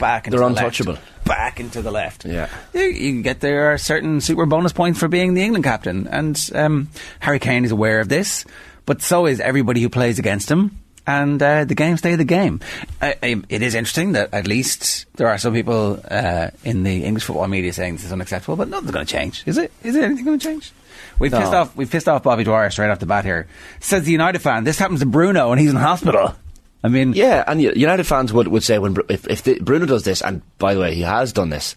back 0.00 0.26
into 0.26 0.36
They're 0.38 0.48
the 0.48 0.54
left, 0.54 0.80
untouchable. 0.80 0.98
back 1.24 1.60
into 1.60 1.82
the 1.82 1.92
left. 1.92 2.24
Yeah. 2.24 2.48
you, 2.74 2.80
you 2.82 3.12
can 3.12 3.22
get 3.22 3.40
there 3.40 3.72
are 3.72 3.78
certain 3.78 4.20
super 4.20 4.46
bonus 4.46 4.72
points 4.72 4.98
for 4.98 5.06
being 5.06 5.34
the 5.34 5.42
England 5.42 5.64
captain, 5.64 6.08
and 6.08 6.36
um, 6.54 6.88
Harry 7.20 7.38
Kane 7.38 7.64
is 7.64 7.70
aware 7.70 8.00
of 8.00 8.08
this, 8.08 8.44
but 8.86 9.00
so 9.02 9.26
is 9.26 9.38
everybody 9.38 9.80
who 9.80 9.88
plays 9.88 10.18
against 10.18 10.50
him. 10.50 10.76
And 11.06 11.42
uh, 11.42 11.64
the 11.64 11.74
game 11.74 11.96
stay 11.96 12.14
the 12.14 12.24
game. 12.24 12.60
Uh, 13.00 13.14
it 13.22 13.62
is 13.62 13.74
interesting 13.74 14.12
that 14.12 14.32
at 14.32 14.46
least 14.46 15.06
there 15.16 15.28
are 15.28 15.38
some 15.38 15.54
people 15.54 15.98
uh, 16.08 16.50
in 16.62 16.82
the 16.84 17.04
English 17.04 17.24
football 17.24 17.48
media 17.48 17.72
saying 17.72 17.94
this 17.96 18.04
is 18.04 18.12
unacceptable, 18.12 18.54
but 18.54 18.68
nothing's 18.68 18.92
going 18.92 19.06
to 19.06 19.10
change, 19.12 19.42
is 19.46 19.58
it? 19.58 19.72
Is 19.82 19.94
there 19.94 20.04
anything 20.04 20.24
going 20.26 20.38
to 20.38 20.46
change? 20.46 20.72
We've 21.18 21.32
No. 21.32 21.40
pissed 21.40 21.54
off. 21.54 21.74
We've 21.74 21.90
pissed 21.90 22.06
off 22.08 22.22
Bobby 22.22 22.44
Dwyer 22.44 22.70
straight 22.70 22.90
off 22.90 23.00
the 23.00 23.06
bat 23.06 23.24
here. 23.24 23.48
Says 23.80 24.04
the 24.04 24.12
United 24.12 24.40
fan. 24.40 24.62
This 24.64 24.78
happens 24.78 25.00
to 25.00 25.06
Bruno, 25.06 25.50
and 25.50 25.60
he's 25.60 25.70
in 25.70 25.76
hospital. 25.76 26.34
I 26.82 26.88
mean, 26.88 27.12
Yeah, 27.12 27.44
and 27.46 27.60
United 27.60 28.04
fans 28.04 28.32
would, 28.32 28.48
would 28.48 28.62
say 28.62 28.78
when 28.78 28.96
if, 29.08 29.26
if 29.28 29.42
the, 29.42 29.58
Bruno 29.60 29.86
does 29.86 30.04
this, 30.04 30.22
and 30.22 30.42
by 30.58 30.74
the 30.74 30.80
way, 30.80 30.94
he 30.94 31.02
has 31.02 31.32
done 31.32 31.50
this, 31.50 31.76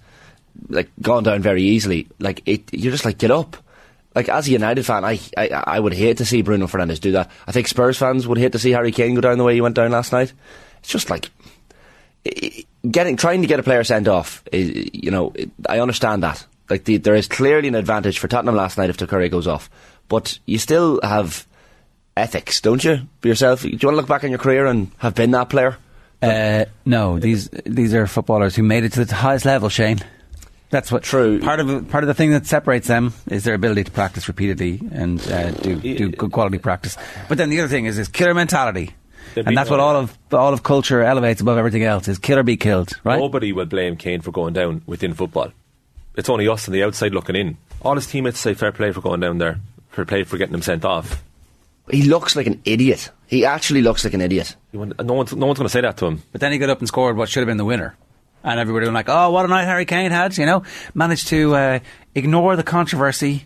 like 0.70 0.90
gone 1.02 1.24
down 1.24 1.42
very 1.42 1.64
easily. 1.64 2.08
Like 2.20 2.42
it, 2.46 2.74
you're 2.74 2.92
just 2.92 3.06
like 3.06 3.18
get 3.18 3.32
up. 3.32 3.58
Like 4.16 4.30
as 4.30 4.48
a 4.48 4.52
United 4.52 4.86
fan, 4.86 5.04
I, 5.04 5.20
I 5.36 5.48
I 5.48 5.80
would 5.80 5.94
hate 5.94 6.18
to 6.18 6.26
see 6.26 6.42
Bruno 6.42 6.68
Fernandes 6.68 7.00
do 7.00 7.14
that. 7.14 7.32
I 7.48 7.52
think 7.52 7.68
Spurs 7.68 7.98
fans 7.98 8.28
would 8.28 8.38
hate 8.38 8.52
to 8.52 8.60
see 8.60 8.72
Harry 8.72 8.92
Kane 8.92 9.16
go 9.16 9.22
down 9.22 9.38
the 9.38 9.44
way 9.44 9.56
he 9.56 9.62
went 9.62 9.76
down 9.76 9.92
last 9.92 10.12
night. 10.12 10.32
It's 10.80 10.90
just 10.90 11.10
like 11.10 11.32
getting 12.90 13.18
trying 13.18 13.42
to 13.42 13.48
get 13.48 13.60
a 13.60 13.64
player 13.64 13.84
sent 13.84 14.08
off. 14.08 14.44
You 14.52 15.12
know, 15.12 15.34
I 15.68 15.80
understand 15.80 16.24
that. 16.24 16.46
Like 16.70 16.86
the, 16.86 16.98
there 16.98 17.16
is 17.16 17.28
clearly 17.28 17.68
an 17.68 17.76
advantage 17.76 18.20
for 18.20 18.28
Tottenham 18.28 18.56
last 18.56 18.78
night 18.78 18.90
if 18.90 18.98
Tuchel 18.98 19.30
goes 19.30 19.48
off, 19.48 19.70
but 20.08 20.40
you 20.46 20.58
still 20.58 21.00
have 21.04 21.46
ethics, 22.16 22.62
don't 22.62 22.84
you? 22.84 23.02
For 23.22 23.28
yourself, 23.28 23.62
do 23.62 23.70
you 23.70 23.74
want 23.74 23.94
to 23.94 23.98
look 23.98 24.08
back 24.08 24.24
on 24.24 24.30
your 24.30 24.40
career 24.40 24.66
and 24.66 24.92
have 25.00 25.16
been 25.16 25.32
that 25.32 25.50
player? 25.50 25.78
Uh, 26.22 26.66
no, 26.86 27.20
these 27.20 27.50
these 27.66 27.94
are 27.94 28.08
footballers 28.08 28.56
who 28.56 28.64
made 28.64 28.86
it 28.86 28.94
to 28.94 29.04
the 29.04 29.14
highest 29.14 29.46
level, 29.46 29.68
Shane. 29.70 30.00
That's 30.70 30.92
what 30.92 31.04
True. 31.04 31.40
Part 31.40 31.60
of 31.60 31.90
part 31.90 32.04
of 32.04 32.08
the 32.08 32.14
thing 32.14 32.32
that 32.32 32.48
separates 32.48 32.88
them 32.88 33.14
is 33.28 33.44
their 33.44 33.54
ability 33.54 33.84
to 33.84 33.92
practice 33.92 34.28
repeatedly 34.28 34.82
and 34.92 35.22
uh, 35.32 35.52
do 35.52 35.76
do 35.76 36.10
good 36.10 36.32
quality 36.32 36.58
practice. 36.58 36.98
But 37.28 37.38
then 37.38 37.50
the 37.50 37.60
other 37.60 37.68
thing 37.68 37.86
is 37.86 37.98
this 37.98 38.08
killer 38.08 38.34
mentality, 38.34 38.96
There'd 39.36 39.48
and 39.48 39.58
that's 39.58 39.70
what 39.70 39.80
all 39.80 39.96
of 39.98 40.18
all 40.32 40.54
of 40.54 40.64
culture 40.64 41.04
elevates 41.04 41.42
above 41.42 41.58
everything 41.58 41.84
else. 41.84 42.08
Is 42.08 42.18
kill 42.18 42.40
or 42.40 42.44
be 42.44 42.58
killed, 42.58 42.94
right? 43.04 43.20
Nobody 43.20 43.52
will 43.52 43.66
blame 43.66 43.98
Kane 43.98 44.22
for 44.22 44.32
going 44.32 44.54
down 44.54 44.82
within 44.88 45.14
football. 45.14 45.52
It's 46.16 46.30
only 46.30 46.48
us 46.48 46.68
on 46.68 46.74
the 46.74 46.84
outside 46.84 47.14
looking 47.14 47.36
in. 47.36 47.58
All 47.82 47.96
his 47.96 48.08
teammates 48.08 48.40
say 48.40 48.54
fair 48.54 48.72
play 48.72 48.92
for 48.94 49.02
going 49.02 49.20
down 49.20 49.40
there, 49.40 49.60
fair 49.92 50.06
play 50.06 50.24
for 50.24 50.38
getting 50.38 50.56
him 50.56 50.62
sent 50.62 50.86
off. 50.86 51.22
He 51.90 52.04
looks 52.04 52.36
like 52.36 52.48
an 52.48 52.62
idiot. 52.66 53.10
He 53.28 53.46
actually 53.46 53.82
looks 53.82 54.04
like 54.06 54.14
an 54.14 54.22
idiot. 54.22 54.56
Want- 54.74 55.04
No 55.04 55.14
one's, 55.14 55.36
no 55.36 55.46
one's 55.48 55.58
going 55.60 55.66
to 55.68 55.72
say 55.72 55.82
that 55.82 55.98
to 55.98 56.06
him. 56.06 56.24
But 56.32 56.42
then 56.42 56.52
he 56.52 56.58
got 56.58 56.70
up 56.70 56.80
and 56.80 56.88
scored 56.88 57.18
what 57.18 57.30
should 57.30 57.42
have 57.42 57.48
been 57.48 57.58
the 57.58 57.66
winner. 57.66 57.96
And 58.44 58.60
everybody 58.60 58.86
was 58.86 58.94
like, 58.94 59.10
oh, 59.10 59.32
what 59.32 59.46
a 59.46 59.48
night 59.48 59.64
Harry 59.66 59.86
Kane 59.86 60.12
had, 60.12 60.38
you 60.38 60.46
know. 60.46 60.64
Managed 60.94 61.28
to 61.30 61.56
uh, 61.56 61.80
ignore 62.14 62.56
the 62.58 62.64
controversy, 62.64 63.46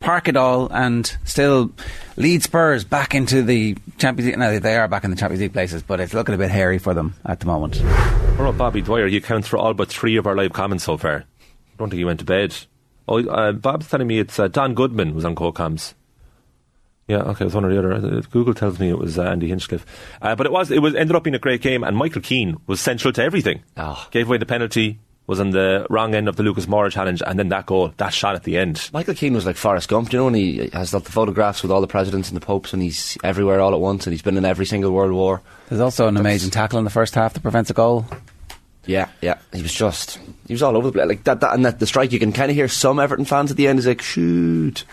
park 0.00 0.28
it 0.28 0.36
all, 0.36 0.68
and 0.70 1.16
still 1.24 1.72
lead 2.16 2.42
Spurs 2.42 2.84
back 2.84 3.14
into 3.14 3.42
the 3.42 3.76
Champions 3.98 4.28
League. 4.30 4.38
No, 4.38 4.58
they 4.58 4.76
are 4.76 4.88
back 4.88 5.04
in 5.04 5.10
the 5.10 5.16
Champions 5.16 5.40
League 5.40 5.52
places, 5.54 5.82
but 5.82 6.00
it's 6.00 6.12
looking 6.14 6.34
a 6.34 6.38
bit 6.38 6.50
hairy 6.50 6.78
for 6.78 6.92
them 6.94 7.14
at 7.24 7.40
the 7.40 7.46
moment. 7.46 7.76
What 7.76 8.40
about 8.48 8.58
Bobby 8.58 8.82
Dwyer? 8.82 9.08
He 9.08 9.16
accounts 9.16 9.48
for 9.48 9.56
all 9.58 9.72
but 9.74 9.88
three 9.88 10.16
of 10.18 10.26
our 10.26 10.36
live 10.36 10.52
comments 10.52 10.84
so 10.84 10.96
far. 10.98 11.24
I 11.40 11.76
don't 11.78 11.88
think 11.90 11.98
he 11.98 12.04
went 12.04 12.20
to 12.20 12.26
bed. 12.26 12.54
Oh, 13.08 13.22
uh, 13.26 13.52
Bob's 13.52 13.88
telling 13.88 14.06
me 14.06 14.18
it's 14.18 14.38
uh, 14.38 14.48
Don 14.48 14.74
Goodman 14.74 15.14
was 15.14 15.24
on 15.24 15.34
co-coms. 15.34 15.94
Yeah, 17.08 17.18
okay, 17.18 17.44
it 17.44 17.46
was 17.46 17.54
one 17.54 17.64
or 17.64 17.72
the 17.72 17.78
other. 17.78 17.92
Uh, 17.92 18.20
Google 18.32 18.52
tells 18.54 18.80
me 18.80 18.88
it 18.88 18.98
was 18.98 19.18
uh, 19.18 19.22
Andy 19.22 19.48
Hinchcliffe, 19.48 19.86
uh, 20.22 20.34
but 20.34 20.46
it 20.46 20.52
was 20.52 20.70
it 20.70 20.80
was 20.82 20.94
ended 20.94 21.14
up 21.14 21.22
being 21.22 21.36
a 21.36 21.40
great 21.40 21.60
game, 21.60 21.84
and 21.84 21.96
Michael 21.96 22.20
Keane 22.20 22.56
was 22.66 22.80
central 22.80 23.12
to 23.12 23.22
everything. 23.22 23.62
Oh. 23.76 24.06
Gave 24.10 24.26
away 24.26 24.38
the 24.38 24.46
penalty, 24.46 24.98
was 25.26 25.40
on 25.40 25.50
the 25.50 25.86
wrong 25.90 26.14
end 26.14 26.28
of 26.28 26.36
the 26.36 26.42
Lucas 26.42 26.66
Moura 26.66 26.90
challenge, 26.90 27.22
and 27.24 27.38
then 27.38 27.48
that 27.50 27.66
goal, 27.66 27.92
that 27.96 28.12
shot 28.12 28.34
at 28.34 28.44
the 28.44 28.56
end. 28.56 28.90
Michael 28.92 29.14
Keane 29.14 29.34
was 29.34 29.46
like 29.46 29.56
Forrest 29.56 29.88
Gump. 29.88 30.12
You 30.12 30.18
know 30.18 30.24
when 30.26 30.34
he 30.34 30.68
has 30.72 30.90
the 30.90 31.00
photographs 31.00 31.62
with 31.62 31.70
all 31.70 31.80
the 31.80 31.86
presidents 31.86 32.28
and 32.28 32.36
the 32.36 32.44
popes 32.44 32.72
and 32.72 32.82
he's 32.82 33.16
everywhere 33.24 33.60
all 33.60 33.74
at 33.74 33.80
once 33.80 34.06
and 34.06 34.12
he's 34.12 34.22
been 34.22 34.36
in 34.36 34.44
every 34.44 34.66
single 34.66 34.90
world 34.90 35.12
war? 35.12 35.42
There's 35.68 35.80
also 35.80 36.08
an 36.08 36.16
amazing 36.16 36.50
tackle 36.50 36.78
in 36.78 36.84
the 36.84 36.90
first 36.90 37.14
half 37.14 37.34
that 37.34 37.40
prevents 37.40 37.70
a 37.70 37.74
goal. 37.74 38.06
Yeah, 38.84 39.08
Yeah, 39.20 39.38
he 39.52 39.62
was 39.62 39.74
just 39.74 40.20
he 40.46 40.54
was 40.54 40.62
all 40.62 40.76
over 40.76 40.88
the 40.88 40.92
place 40.92 41.08
like 41.08 41.24
that. 41.24 41.40
that 41.40 41.54
and 41.54 41.64
that 41.64 41.80
the 41.80 41.86
strike 41.86 42.12
you 42.12 42.20
can 42.20 42.32
kind 42.32 42.50
of 42.50 42.56
hear 42.56 42.68
some 42.68 43.00
Everton 43.00 43.24
fans 43.24 43.50
at 43.50 43.56
the 43.56 43.66
end 43.66 43.80
is 43.80 43.86
like 43.86 44.00
shoot, 44.00 44.84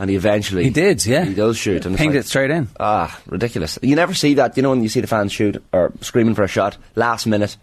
and 0.00 0.10
he 0.10 0.16
eventually 0.16 0.64
He 0.64 0.70
did, 0.70 1.04
yeah. 1.06 1.24
he 1.24 1.34
does 1.34 1.56
shoot 1.56 1.84
and 1.86 1.96
Pinged 1.96 2.14
like, 2.14 2.24
it 2.24 2.26
straight 2.26 2.50
in. 2.50 2.68
Ah, 2.80 3.16
ridiculous! 3.26 3.78
You 3.82 3.94
never 3.94 4.14
see 4.14 4.34
that. 4.34 4.56
You 4.56 4.62
know 4.64 4.70
when 4.70 4.82
you 4.82 4.88
see 4.88 5.00
the 5.02 5.06
fans 5.06 5.30
shoot 5.30 5.62
or 5.72 5.92
screaming 6.00 6.34
for 6.34 6.42
a 6.42 6.48
shot 6.48 6.76
last 6.96 7.26
minute. 7.26 7.56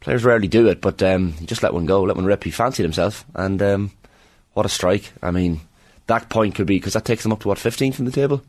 Players 0.00 0.24
rarely 0.24 0.48
do 0.48 0.66
it, 0.68 0.80
but 0.80 1.02
um, 1.02 1.32
he 1.34 1.46
just 1.46 1.62
let 1.62 1.72
one 1.74 1.86
go, 1.86 2.02
let 2.02 2.16
one 2.16 2.24
rip. 2.24 2.42
He 2.44 2.50
fancied 2.50 2.82
himself, 2.82 3.24
and 3.34 3.62
um, 3.62 3.90
what 4.54 4.66
a 4.66 4.68
strike! 4.68 5.12
I 5.22 5.30
mean, 5.30 5.60
that 6.06 6.28
point 6.28 6.54
could 6.54 6.66
be 6.66 6.76
because 6.76 6.94
that 6.94 7.04
takes 7.04 7.22
them 7.22 7.32
up 7.32 7.40
to 7.40 7.48
what 7.48 7.58
fifteenth 7.58 7.98
in 7.98 8.04
the 8.06 8.10
table 8.10 8.42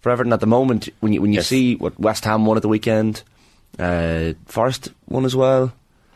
for 0.00 0.10
Everton 0.10 0.32
at 0.32 0.40
the 0.40 0.46
moment. 0.46 0.88
When 1.00 1.12
you 1.12 1.20
when 1.22 1.32
you 1.32 1.38
Yes. 1.40 1.46
see 1.46 1.76
what 1.76 1.98
West 2.00 2.24
Ham 2.24 2.44
won 2.46 2.56
at 2.56 2.62
the 2.62 2.68
weekend, 2.68 3.22
uh, 3.78 4.32
Forest 4.46 4.88
won 5.08 5.24
as 5.26 5.36
well. 5.36 5.72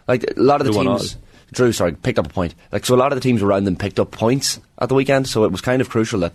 Like 0.08 0.24
a 0.36 0.40
lot 0.40 0.60
of 0.60 0.66
the 0.66 0.72
won 0.72 0.86
teams, 0.86 1.16
Drew, 1.52 1.72
sorry, 1.72 1.92
picked 1.92 2.18
up 2.18 2.26
a 2.26 2.30
point. 2.30 2.54
Like 2.72 2.84
so, 2.84 2.94
a 2.94 2.96
lot 2.96 3.12
of 3.12 3.16
the 3.16 3.22
teams 3.22 3.42
around 3.42 3.64
them 3.64 3.76
picked 3.76 4.00
up 4.00 4.10
points 4.10 4.58
at 4.78 4.88
the 4.88 4.94
weekend. 4.94 5.28
So 5.28 5.44
it 5.44 5.52
was 5.52 5.60
kind 5.60 5.80
of 5.80 5.88
crucial 5.88 6.20
that 6.20 6.32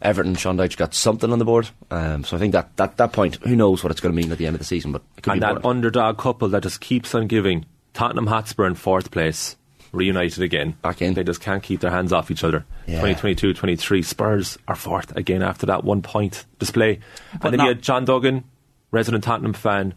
Everton, 0.00 0.34
Sean 0.34 0.56
Dyche 0.56 0.76
got 0.76 0.94
something 0.94 1.32
on 1.32 1.38
the 1.38 1.44
board. 1.44 1.70
Um, 1.90 2.24
so 2.24 2.36
I 2.36 2.40
think 2.40 2.52
that, 2.52 2.76
that 2.76 2.96
that 2.98 3.12
point, 3.12 3.36
who 3.36 3.56
knows 3.56 3.82
what 3.82 3.90
it's 3.90 4.00
going 4.00 4.14
to 4.14 4.20
mean 4.20 4.30
at 4.32 4.38
the 4.38 4.46
end 4.46 4.54
of 4.54 4.58
the 4.60 4.64
season, 4.66 4.92
but 4.92 5.02
and 5.26 5.42
that 5.42 5.64
underdog 5.64 6.18
couple 6.18 6.48
that 6.48 6.62
just 6.62 6.80
keeps 6.80 7.14
on 7.14 7.26
giving. 7.26 7.66
Tottenham 7.94 8.26
Hotspur 8.26 8.66
in 8.66 8.74
fourth 8.74 9.10
place, 9.10 9.54
reunited 9.92 10.42
again. 10.42 10.72
Back 10.82 11.02
in. 11.02 11.14
They 11.14 11.24
just 11.24 11.40
can't 11.40 11.62
keep 11.62 11.80
their 11.80 11.90
hands 11.90 12.12
off 12.12 12.30
each 12.30 12.42
other. 12.42 12.64
Yeah. 12.86 12.96
2022 13.00 13.54
23. 13.54 14.02
Spurs 14.02 14.58
are 14.66 14.74
fourth 14.74 15.14
again 15.16 15.42
after 15.42 15.66
that 15.66 15.84
one 15.84 16.02
point 16.02 16.44
display. 16.58 17.00
But 17.34 17.44
and 17.46 17.52
then 17.52 17.58
not- 17.58 17.64
you 17.64 17.68
had 17.74 17.82
John 17.82 18.04
Duggan, 18.04 18.44
resident 18.90 19.24
Tottenham 19.24 19.52
fan, 19.52 19.94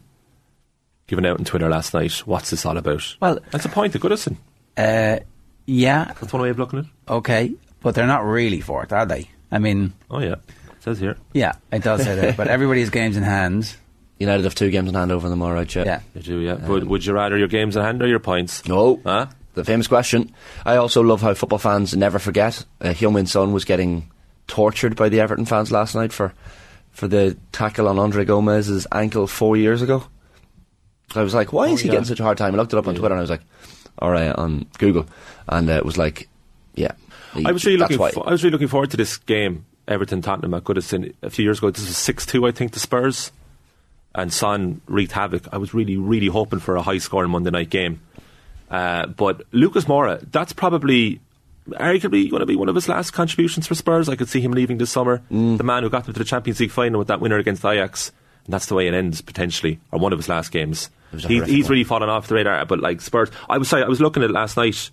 giving 1.06 1.26
out 1.26 1.38
on 1.38 1.44
Twitter 1.44 1.68
last 1.68 1.94
night. 1.94 2.12
What's 2.26 2.50
this 2.50 2.64
all 2.66 2.76
about? 2.76 3.16
Well- 3.20 3.38
that's 3.50 3.64
a 3.64 3.68
point 3.68 3.92
to 3.94 3.98
Goodison. 3.98 4.36
Uh, 4.76 5.18
yeah, 5.66 6.12
That's 6.20 6.32
one 6.32 6.42
way 6.42 6.50
of 6.50 6.58
looking 6.58 6.80
at 6.80 6.84
it. 6.84 6.90
okay, 7.08 7.54
but 7.80 7.94
they're 7.94 8.06
not 8.06 8.24
really 8.24 8.60
for 8.60 8.82
it, 8.84 8.92
are 8.92 9.06
they? 9.06 9.28
I 9.50 9.58
mean, 9.58 9.94
Oh, 10.10 10.20
yeah. 10.20 10.34
It 10.68 10.82
says 10.82 10.98
here. 11.00 11.16
yeah, 11.32 11.52
it 11.72 11.82
does 11.82 12.02
say 12.04 12.14
that, 12.14 12.36
but 12.36 12.46
everybody's 12.48 12.90
games 12.90 13.16
in 13.16 13.22
hand. 13.22 13.74
United 14.18 14.44
have 14.44 14.54
two 14.54 14.70
games 14.70 14.88
in 14.88 14.94
hand 14.94 15.10
over 15.12 15.28
them, 15.28 15.42
all 15.42 15.52
right, 15.52 15.72
yeah. 15.74 15.84
Yeah. 15.84 16.00
They 16.14 16.20
do, 16.20 16.38
yeah. 16.38 16.54
but 16.54 16.84
would 16.84 17.04
you 17.04 17.12
rather 17.14 17.36
your 17.36 17.48
games 17.48 17.76
in 17.76 17.82
hand 17.82 18.00
or 18.02 18.06
your 18.06 18.18
points? 18.20 18.66
No. 18.66 19.00
Huh? 19.04 19.26
The 19.54 19.64
famous 19.64 19.86
question. 19.88 20.32
I 20.64 20.76
also 20.76 21.02
love 21.02 21.20
how 21.22 21.34
football 21.34 21.58
fans 21.58 21.96
never 21.96 22.18
forget. 22.18 22.64
Uh, 22.80 22.88
Heung-Min 22.90 23.26
Son 23.26 23.52
was 23.52 23.64
getting 23.64 24.10
tortured 24.46 24.94
by 24.96 25.08
the 25.08 25.20
Everton 25.20 25.46
fans 25.46 25.72
last 25.72 25.94
night 25.94 26.12
for 26.12 26.32
for 26.92 27.08
the 27.08 27.36
tackle 27.52 27.88
on 27.88 27.98
Andre 27.98 28.24
Gomes's 28.24 28.86
ankle 28.92 29.26
four 29.26 29.56
years 29.56 29.82
ago. 29.82 30.04
I 31.16 31.22
was 31.22 31.34
like, 31.34 31.52
why 31.52 31.68
is 31.68 31.80
he 31.80 31.88
yeah. 31.88 31.92
getting 31.92 32.06
such 32.06 32.20
a 32.20 32.24
hard 32.24 32.38
time? 32.38 32.54
I 32.54 32.58
looked 32.58 32.72
it 32.72 32.78
up 32.78 32.86
on 32.86 32.94
Twitter 32.94 33.14
and 33.14 33.18
I 33.18 33.22
was 33.22 33.30
like, 33.30 33.42
all 33.98 34.10
right, 34.10 34.30
on 34.30 34.66
Google, 34.78 35.06
and 35.48 35.70
uh, 35.70 35.74
it 35.74 35.84
was 35.84 35.96
like, 35.96 36.28
yeah. 36.74 36.92
I 37.44 37.52
was 37.52 37.64
really 37.64 37.78
looking. 37.78 37.98
For, 37.98 38.26
I 38.26 38.30
was 38.30 38.42
really 38.42 38.52
looking 38.52 38.68
forward 38.68 38.90
to 38.92 38.96
this 38.96 39.16
game, 39.18 39.66
Everton 39.88 40.22
Tottenham 40.22 40.54
at 40.54 40.64
Goodison 40.64 41.14
a 41.22 41.30
few 41.30 41.44
years 41.44 41.58
ago. 41.58 41.70
This 41.70 41.86
was 41.86 41.96
six 41.96 42.24
two, 42.24 42.46
I 42.46 42.50
think, 42.50 42.72
the 42.72 42.80
Spurs, 42.80 43.32
and 44.14 44.32
Son 44.32 44.80
wreaked 44.86 45.12
havoc. 45.12 45.46
I 45.52 45.58
was 45.58 45.74
really, 45.74 45.96
really 45.96 46.28
hoping 46.28 46.60
for 46.60 46.76
a 46.76 46.82
high 46.82 46.98
scoring 46.98 47.30
Monday 47.30 47.50
night 47.50 47.70
game. 47.70 48.00
Uh, 48.70 49.06
but 49.06 49.42
Lucas 49.52 49.84
Moura, 49.84 50.20
that's 50.30 50.52
probably 50.52 51.20
arguably 51.68 52.30
going 52.30 52.40
to 52.40 52.46
be 52.46 52.56
one 52.56 52.68
of 52.68 52.74
his 52.74 52.88
last 52.88 53.12
contributions 53.12 53.66
for 53.66 53.74
Spurs. 53.74 54.08
I 54.08 54.16
could 54.16 54.28
see 54.28 54.40
him 54.40 54.52
leaving 54.52 54.78
this 54.78 54.90
summer. 54.90 55.22
Mm. 55.30 55.58
The 55.58 55.64
man 55.64 55.82
who 55.82 55.90
got 55.90 56.04
them 56.04 56.14
to 56.14 56.18
the 56.18 56.24
Champions 56.24 56.60
League 56.60 56.70
final 56.70 56.98
with 56.98 57.08
that 57.08 57.20
winner 57.20 57.38
against 57.38 57.64
Ajax, 57.64 58.12
and 58.44 58.52
that's 58.54 58.66
the 58.66 58.74
way 58.74 58.88
it 58.88 58.94
ends 58.94 59.20
potentially, 59.20 59.78
or 59.92 59.98
one 59.98 60.12
of 60.12 60.18
his 60.18 60.28
last 60.28 60.52
games. 60.52 60.90
A 61.12 61.18
He's, 61.28 61.64
one. 61.64 61.70
really 61.72 61.84
fallen 61.84 62.08
off 62.08 62.28
the 62.28 62.34
radar. 62.34 62.64
But 62.66 62.80
like 62.80 63.00
Spurs, 63.00 63.30
I 63.48 63.58
was 63.58 63.68
sorry, 63.68 63.82
I 63.84 63.88
was 63.88 64.00
looking 64.00 64.22
at 64.22 64.30
it 64.30 64.32
last 64.32 64.56
night 64.56 64.90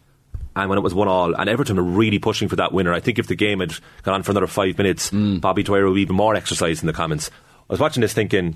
and 0.55 0.69
when 0.69 0.77
it 0.77 0.81
was 0.81 0.93
one 0.93 1.07
all, 1.07 1.33
and 1.33 1.49
Everton 1.49 1.75
were 1.77 1.83
really 1.83 2.19
pushing 2.19 2.47
for 2.47 2.55
that 2.57 2.71
winner. 2.73 2.93
I 2.93 2.99
think 2.99 3.17
if 3.17 3.25
the 3.27 3.35
game 3.35 3.59
had 3.59 3.73
gone 4.03 4.13
on 4.15 4.23
for 4.23 4.31
another 4.31 4.45
five 4.47 4.77
minutes, 4.77 5.09
Mm. 5.09 5.41
Bobby 5.41 5.63
Dwyer 5.63 5.87
would 5.87 5.95
be 5.95 6.01
even 6.01 6.15
more 6.15 6.35
exercised 6.35 6.83
in 6.83 6.87
the 6.87 6.93
comments. 6.93 7.31
I 7.69 7.73
was 7.73 7.79
watching 7.79 8.01
this 8.01 8.13
thinking, 8.13 8.55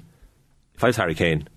if 0.75 0.83
I 0.83 0.87
was 0.87 0.97
Harry 0.97 1.15
Kane, 1.15 1.47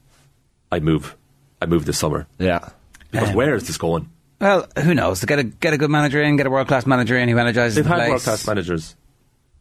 I'd 0.73 0.83
move. 0.83 1.14
I'd 1.61 1.69
move 1.69 1.85
this 1.85 1.99
summer. 1.99 2.26
Yeah. 2.38 2.71
Because 3.11 3.28
Um, 3.30 3.35
where 3.35 3.54
is 3.54 3.66
this 3.66 3.76
going? 3.76 4.09
Well, 4.40 4.66
who 4.83 4.95
knows? 4.95 5.23
Get 5.26 5.38
a 5.38 5.42
get 5.45 5.75
a 5.75 5.76
good 5.76 5.90
manager 5.90 6.23
in, 6.23 6.37
get 6.37 6.47
a 6.47 6.50
world 6.50 6.69
class 6.69 6.87
manager 6.87 7.19
in 7.19 7.28
who 7.28 7.37
energizes 7.37 7.75
They've 7.75 7.85
the 7.85 7.90
had 7.90 8.09
world 8.09 8.23
class 8.23 8.47
managers. 8.47 8.97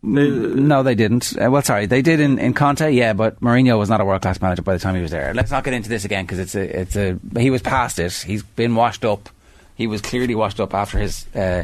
No, 0.01 0.81
they 0.81 0.95
didn't. 0.95 1.35
Uh, 1.37 1.51
well, 1.51 1.61
sorry, 1.61 1.85
they 1.85 2.01
did 2.01 2.21
in, 2.21 2.39
in 2.39 2.53
Conte, 2.53 2.89
yeah, 2.91 3.11
but 3.11 3.41
Mourinho 3.41 3.77
was 3.77 3.89
not 3.89 3.99
a 3.99 4.05
world 4.05 4.21
class 4.21 4.41
manager 4.41 4.61
by 4.61 4.73
the 4.73 4.79
time 4.79 4.95
he 4.95 5.01
was 5.01 5.11
there. 5.11 5.33
Let's 5.33 5.51
not 5.51 5.65
get 5.65 5.73
into 5.73 5.89
this 5.89 6.05
again 6.05 6.25
because 6.25 6.39
it's 6.39 6.55
a 6.55 6.79
it's 6.81 6.95
a 6.95 7.19
he 7.37 7.49
was 7.49 7.61
past 7.61 7.99
it. 7.99 8.13
He's 8.13 8.43
been 8.43 8.75
washed 8.75 9.03
up. 9.03 9.29
He 9.75 9.87
was 9.87 10.01
clearly 10.01 10.35
washed 10.35 10.61
up 10.61 10.73
after 10.73 10.99
his 10.99 11.27
uh, 11.35 11.63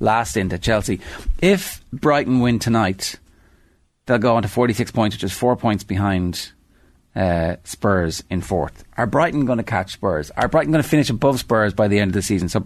last 0.00 0.30
stint 0.30 0.52
at 0.54 0.62
Chelsea. 0.62 1.00
If 1.42 1.82
Brighton 1.92 2.40
win 2.40 2.58
tonight, 2.58 3.16
they'll 4.06 4.18
go 4.18 4.36
on 4.36 4.42
to 4.44 4.48
forty 4.48 4.72
six 4.72 4.90
points, 4.90 5.16
which 5.16 5.24
is 5.24 5.32
four 5.32 5.54
points 5.54 5.84
behind 5.84 6.52
uh, 7.14 7.56
Spurs 7.64 8.24
in 8.30 8.40
fourth. 8.40 8.84
Are 8.96 9.06
Brighton 9.06 9.44
going 9.44 9.58
to 9.58 9.62
catch 9.62 9.92
Spurs? 9.92 10.30
Are 10.38 10.48
Brighton 10.48 10.72
going 10.72 10.82
to 10.82 10.88
finish 10.88 11.10
above 11.10 11.38
Spurs 11.38 11.74
by 11.74 11.88
the 11.88 11.98
end 11.98 12.08
of 12.08 12.14
the 12.14 12.22
season? 12.22 12.48
So 12.48 12.64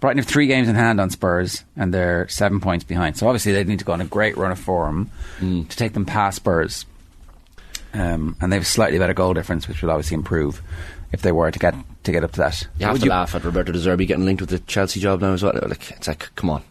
Brighton 0.00 0.18
have 0.18 0.26
three 0.26 0.46
games 0.46 0.68
in 0.68 0.76
hand 0.76 1.00
on 1.00 1.10
Spurs, 1.10 1.64
and 1.76 1.92
they're 1.92 2.28
seven 2.28 2.60
points 2.60 2.84
behind. 2.84 3.16
So 3.16 3.26
obviously 3.26 3.52
they 3.52 3.64
need 3.64 3.80
to 3.80 3.84
go 3.84 3.92
on 3.92 4.00
a 4.00 4.04
great 4.04 4.36
run 4.36 4.52
of 4.52 4.58
form 4.58 5.10
to 5.40 5.64
take 5.68 5.92
them 5.92 6.04
past 6.06 6.36
Spurs. 6.36 6.86
Um, 7.94 8.36
and 8.40 8.52
they 8.52 8.56
have 8.56 8.62
a 8.62 8.66
slightly 8.66 8.98
better 8.98 9.14
goal 9.14 9.34
difference, 9.34 9.66
which 9.66 9.82
would 9.82 9.90
obviously 9.90 10.14
improve 10.14 10.62
if 11.10 11.22
they 11.22 11.32
were 11.32 11.50
to 11.50 11.58
get 11.58 11.74
to 12.04 12.12
get 12.12 12.22
up 12.22 12.32
to 12.32 12.38
that. 12.38 12.66
You 12.78 12.86
have 12.86 12.92
Would 12.94 13.02
to 13.02 13.08
laugh 13.08 13.34
at 13.34 13.42
Roberto 13.44 13.72
De 13.72 13.78
Zerbi 13.78 14.06
getting 14.06 14.24
linked 14.26 14.40
with 14.42 14.50
the 14.50 14.58
Chelsea 14.60 15.00
job 15.00 15.20
now 15.20 15.32
as 15.32 15.42
well. 15.42 15.58
Like, 15.66 15.90
it's 15.92 16.06
like, 16.06 16.28
come 16.36 16.50
on. 16.50 16.62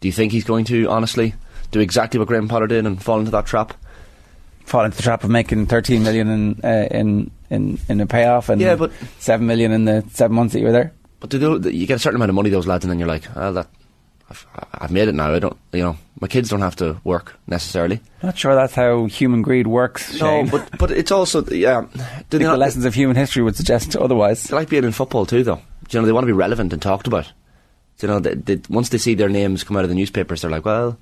Do 0.00 0.08
you 0.08 0.12
think 0.12 0.32
he's 0.32 0.44
going 0.44 0.66
to, 0.66 0.88
honestly, 0.90 1.34
do 1.70 1.80
exactly 1.80 2.18
what 2.18 2.28
Graham 2.28 2.46
Potter 2.46 2.66
did 2.66 2.84
and 2.86 3.02
fall 3.02 3.18
into 3.18 3.30
that 3.32 3.46
trap? 3.46 3.74
fall 4.64 4.84
into 4.84 4.96
the 4.96 5.02
trap 5.04 5.22
of 5.22 5.30
making 5.30 5.64
13 5.66 6.02
million 6.02 6.28
in 6.28 6.60
uh, 6.64 6.88
in, 6.90 7.30
in 7.50 7.78
in 7.88 8.00
a 8.00 8.06
payoff 8.06 8.48
and 8.48 8.60
Yeah, 8.60 8.74
but- 8.74 8.90
7 9.20 9.46
million 9.46 9.70
in 9.72 9.84
the 9.84 10.04
seven 10.10 10.34
months 10.36 10.52
that 10.54 10.58
you 10.58 10.66
were 10.66 10.72
there. 10.72 10.92
But 11.28 11.62
do, 11.62 11.70
you 11.70 11.86
get 11.86 11.96
a 11.96 11.98
certain 11.98 12.16
amount 12.16 12.30
of 12.30 12.34
money, 12.34 12.50
those 12.50 12.66
lads, 12.66 12.84
and 12.84 12.90
then 12.90 12.98
you're 12.98 13.08
like, 13.08 13.24
well, 13.34 13.52
that, 13.54 13.68
I've, 14.30 14.46
I've 14.74 14.90
made 14.90 15.08
it 15.08 15.14
now. 15.14 15.32
I 15.34 15.38
don't, 15.38 15.56
you 15.72 15.82
know, 15.82 15.96
my 16.20 16.28
kids 16.28 16.48
don't 16.50 16.60
have 16.62 16.76
to 16.76 17.00
work 17.04 17.34
necessarily. 17.46 18.00
Not 18.22 18.36
sure 18.38 18.54
that's 18.54 18.74
how 18.74 19.04
human 19.06 19.42
greed 19.42 19.66
works. 19.66 20.16
Shane. 20.16 20.46
No, 20.46 20.50
but 20.50 20.78
but 20.78 20.90
it's 20.90 21.10
also, 21.12 21.44
yeah. 21.44 21.80
Do 21.92 22.00
I 22.00 22.06
they, 22.30 22.38
think 22.38 22.50
the 22.50 22.56
lessons 22.56 22.84
of 22.84 22.94
human 22.94 23.16
history 23.16 23.42
would 23.42 23.56
suggest 23.56 23.94
otherwise. 23.96 24.42
they 24.44 24.56
like 24.56 24.68
being 24.68 24.84
in 24.84 24.92
football 24.92 25.26
too, 25.26 25.42
though. 25.44 25.60
Do 25.88 25.96
you 25.96 26.00
know, 26.00 26.06
they 26.06 26.12
want 26.12 26.24
to 26.24 26.28
be 26.28 26.32
relevant 26.32 26.72
and 26.72 26.82
talked 26.82 27.06
about. 27.06 27.32
Do 27.98 28.06
you 28.06 28.12
know, 28.12 28.18
they, 28.20 28.34
they, 28.34 28.60
once 28.68 28.88
they 28.90 28.98
see 28.98 29.14
their 29.14 29.28
names 29.28 29.64
come 29.64 29.76
out 29.76 29.84
of 29.84 29.88
the 29.88 29.94
newspapers, 29.94 30.42
they're 30.42 30.50
like, 30.50 30.64
well, 30.64 30.98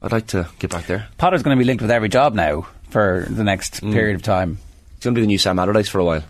I'd 0.00 0.12
like 0.12 0.28
to 0.28 0.48
get 0.60 0.70
back 0.70 0.86
there. 0.86 1.08
Potter's 1.18 1.42
going 1.42 1.56
to 1.56 1.60
be 1.60 1.66
linked 1.66 1.82
with 1.82 1.90
every 1.90 2.08
job 2.08 2.34
now 2.34 2.66
for 2.90 3.26
the 3.28 3.42
next 3.44 3.82
Mm. 3.82 3.92
period 3.92 4.14
of 4.14 4.22
time. 4.22 4.58
It's 4.96 5.04
going 5.04 5.14
to 5.14 5.18
be 5.18 5.22
the 5.22 5.26
new 5.26 5.38
Sam 5.38 5.58
Allardyce 5.58 5.88
for 5.88 5.98
a 5.98 6.04
while. 6.04 6.22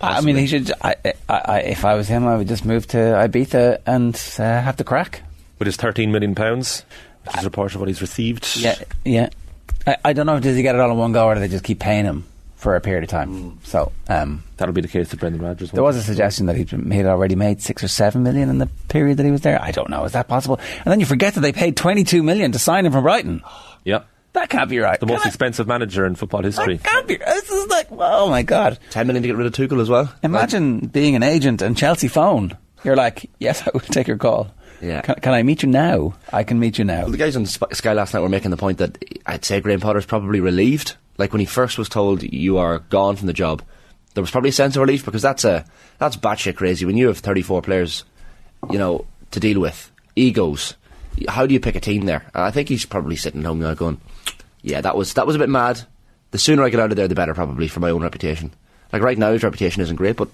I 0.00 0.20
mean, 0.22 0.36
he 0.36 0.46
should. 0.46 0.72
I, 0.82 0.94
I, 1.28 1.34
I, 1.34 1.60
if 1.60 1.84
I 1.84 1.94
was 1.94 2.08
him, 2.08 2.26
I 2.26 2.36
would 2.36 2.48
just 2.48 2.64
move 2.64 2.86
to 2.88 2.96
Ibiza 2.96 3.80
and 3.86 4.14
uh, 4.38 4.62
have 4.62 4.76
the 4.76 4.84
crack. 4.84 5.22
With 5.58 5.66
his 5.66 5.76
£13 5.76 6.10
million, 6.10 6.34
pounds, 6.34 6.84
which 7.26 7.36
is 7.36 7.42
a 7.42 7.46
report 7.46 7.74
of 7.74 7.80
what 7.80 7.88
he's 7.88 8.00
received. 8.00 8.56
Yeah, 8.56 8.76
yeah. 9.04 9.28
I, 9.86 9.96
I 10.06 10.12
don't 10.14 10.26
know. 10.26 10.36
If 10.36 10.42
does 10.42 10.56
he 10.56 10.62
get 10.62 10.74
it 10.74 10.80
all 10.80 10.90
in 10.90 10.96
one 10.96 11.12
go, 11.12 11.26
or 11.26 11.34
do 11.34 11.40
they 11.40 11.48
just 11.48 11.64
keep 11.64 11.78
paying 11.80 12.04
him 12.06 12.24
for 12.56 12.76
a 12.76 12.80
period 12.80 13.04
of 13.04 13.10
time? 13.10 13.58
So, 13.64 13.92
um, 14.08 14.42
That'll 14.56 14.74
be 14.74 14.80
the 14.80 14.88
case 14.88 15.10
to 15.10 15.16
Brendan 15.16 15.42
Rodgers. 15.42 15.70
there 15.70 15.82
was 15.82 15.96
a 15.96 16.02
suggestion 16.02 16.46
that 16.46 16.56
he'd 16.56 16.70
been- 16.70 16.90
he'd 16.90 17.06
already 17.06 17.34
made 17.34 17.60
six 17.62 17.82
or 17.84 17.88
seven 17.88 18.22
million 18.22 18.48
in 18.48 18.58
the 18.58 18.66
period 18.88 19.16
that 19.18 19.24
he 19.24 19.30
was 19.30 19.40
there. 19.42 19.60
I 19.62 19.70
don't 19.70 19.88
know. 19.90 20.04
Is 20.04 20.12
that 20.12 20.28
possible? 20.28 20.58
And 20.78 20.86
then 20.92 21.00
you 21.00 21.06
forget 21.06 21.34
that 21.34 21.40
they 21.40 21.52
paid 21.52 21.76
twenty-two 21.76 22.22
million 22.22 22.52
to 22.52 22.58
sign 22.58 22.84
him 22.86 22.92
from 22.92 23.02
Brighton. 23.04 23.42
Yeah. 23.84 24.00
That 24.32 24.48
can't 24.48 24.70
be 24.70 24.78
right. 24.78 24.98
The 25.00 25.06
most 25.06 25.22
Can 25.22 25.28
I- 25.28 25.30
expensive 25.30 25.66
manager 25.66 26.06
in 26.06 26.14
football 26.14 26.42
history. 26.42 26.76
That 26.76 26.84
can't 26.88 27.06
be. 27.08 27.16
This 27.16 27.50
is 27.50 27.66
like, 27.68 27.88
oh 27.90 28.28
my 28.30 28.42
god! 28.42 28.78
10 28.90 29.06
million 29.06 29.22
to 29.22 29.28
get 29.28 29.36
rid 29.36 29.46
of 29.46 29.52
Tuchel 29.52 29.80
as 29.80 29.88
well. 29.90 30.12
Imagine 30.22 30.80
being 30.86 31.16
an 31.16 31.22
agent 31.22 31.62
and 31.62 31.76
Chelsea 31.76 32.08
phone. 32.08 32.56
You're 32.84 32.96
like, 32.96 33.28
yes, 33.38 33.62
I 33.66 33.70
will 33.74 33.80
take 33.80 34.06
your 34.08 34.16
call. 34.18 34.50
Yeah. 34.80 35.02
Can, 35.02 35.16
can 35.16 35.34
I 35.34 35.42
meet 35.42 35.62
you 35.62 35.68
now? 35.68 36.14
I 36.32 36.44
can 36.44 36.58
meet 36.58 36.78
you 36.78 36.84
now. 36.84 37.02
Well, 37.02 37.10
the 37.10 37.18
guys 37.18 37.36
on 37.36 37.44
Sp- 37.44 37.68
Sky 37.74 37.92
last 37.92 38.14
night 38.14 38.20
were 38.20 38.28
making 38.30 38.50
the 38.50 38.56
point 38.56 38.78
that 38.78 38.96
I'd 39.26 39.44
say 39.44 39.60
Graham 39.60 39.80
Potter's 39.80 40.06
probably 40.06 40.40
relieved. 40.40 40.96
Like 41.18 41.32
when 41.32 41.40
he 41.40 41.46
first 41.46 41.76
was 41.76 41.88
told 41.90 42.22
you 42.22 42.56
are 42.56 42.78
gone 42.78 43.16
from 43.16 43.26
the 43.26 43.34
job, 43.34 43.62
there 44.14 44.22
was 44.22 44.30
probably 44.30 44.48
a 44.50 44.52
sense 44.54 44.76
of 44.76 44.80
relief 44.80 45.04
because 45.04 45.20
that's 45.22 45.44
a 45.44 45.66
that's 45.98 46.16
batshit 46.16 46.56
crazy. 46.56 46.86
When 46.86 46.96
you 46.96 47.08
have 47.08 47.18
34 47.18 47.60
players, 47.60 48.04
you 48.70 48.78
know, 48.78 49.04
to 49.32 49.40
deal 49.40 49.60
with 49.60 49.90
egos, 50.16 50.74
how 51.28 51.44
do 51.46 51.52
you 51.52 51.60
pick 51.60 51.74
a 51.74 51.80
team 51.80 52.06
there? 52.06 52.24
And 52.34 52.44
I 52.44 52.50
think 52.50 52.70
he's 52.70 52.86
probably 52.86 53.16
sitting 53.16 53.42
home 53.44 53.60
now 53.60 53.74
going, 53.74 54.00
"Yeah, 54.62 54.80
that 54.80 54.96
was 54.96 55.14
that 55.14 55.26
was 55.26 55.36
a 55.36 55.38
bit 55.38 55.48
mad. 55.48 55.80
The 56.30 56.38
sooner 56.38 56.62
I 56.62 56.68
get 56.68 56.80
out 56.80 56.90
of 56.90 56.96
there, 56.96 57.08
the 57.08 57.14
better, 57.14 57.34
probably 57.34 57.68
for 57.68 57.80
my 57.80 57.90
own 57.90 58.02
reputation. 58.02 58.52
Like 58.92 59.02
right 59.02 59.18
now, 59.18 59.32
his 59.32 59.42
reputation 59.42 59.82
isn't 59.82 59.96
great, 59.96 60.16
but 60.16 60.28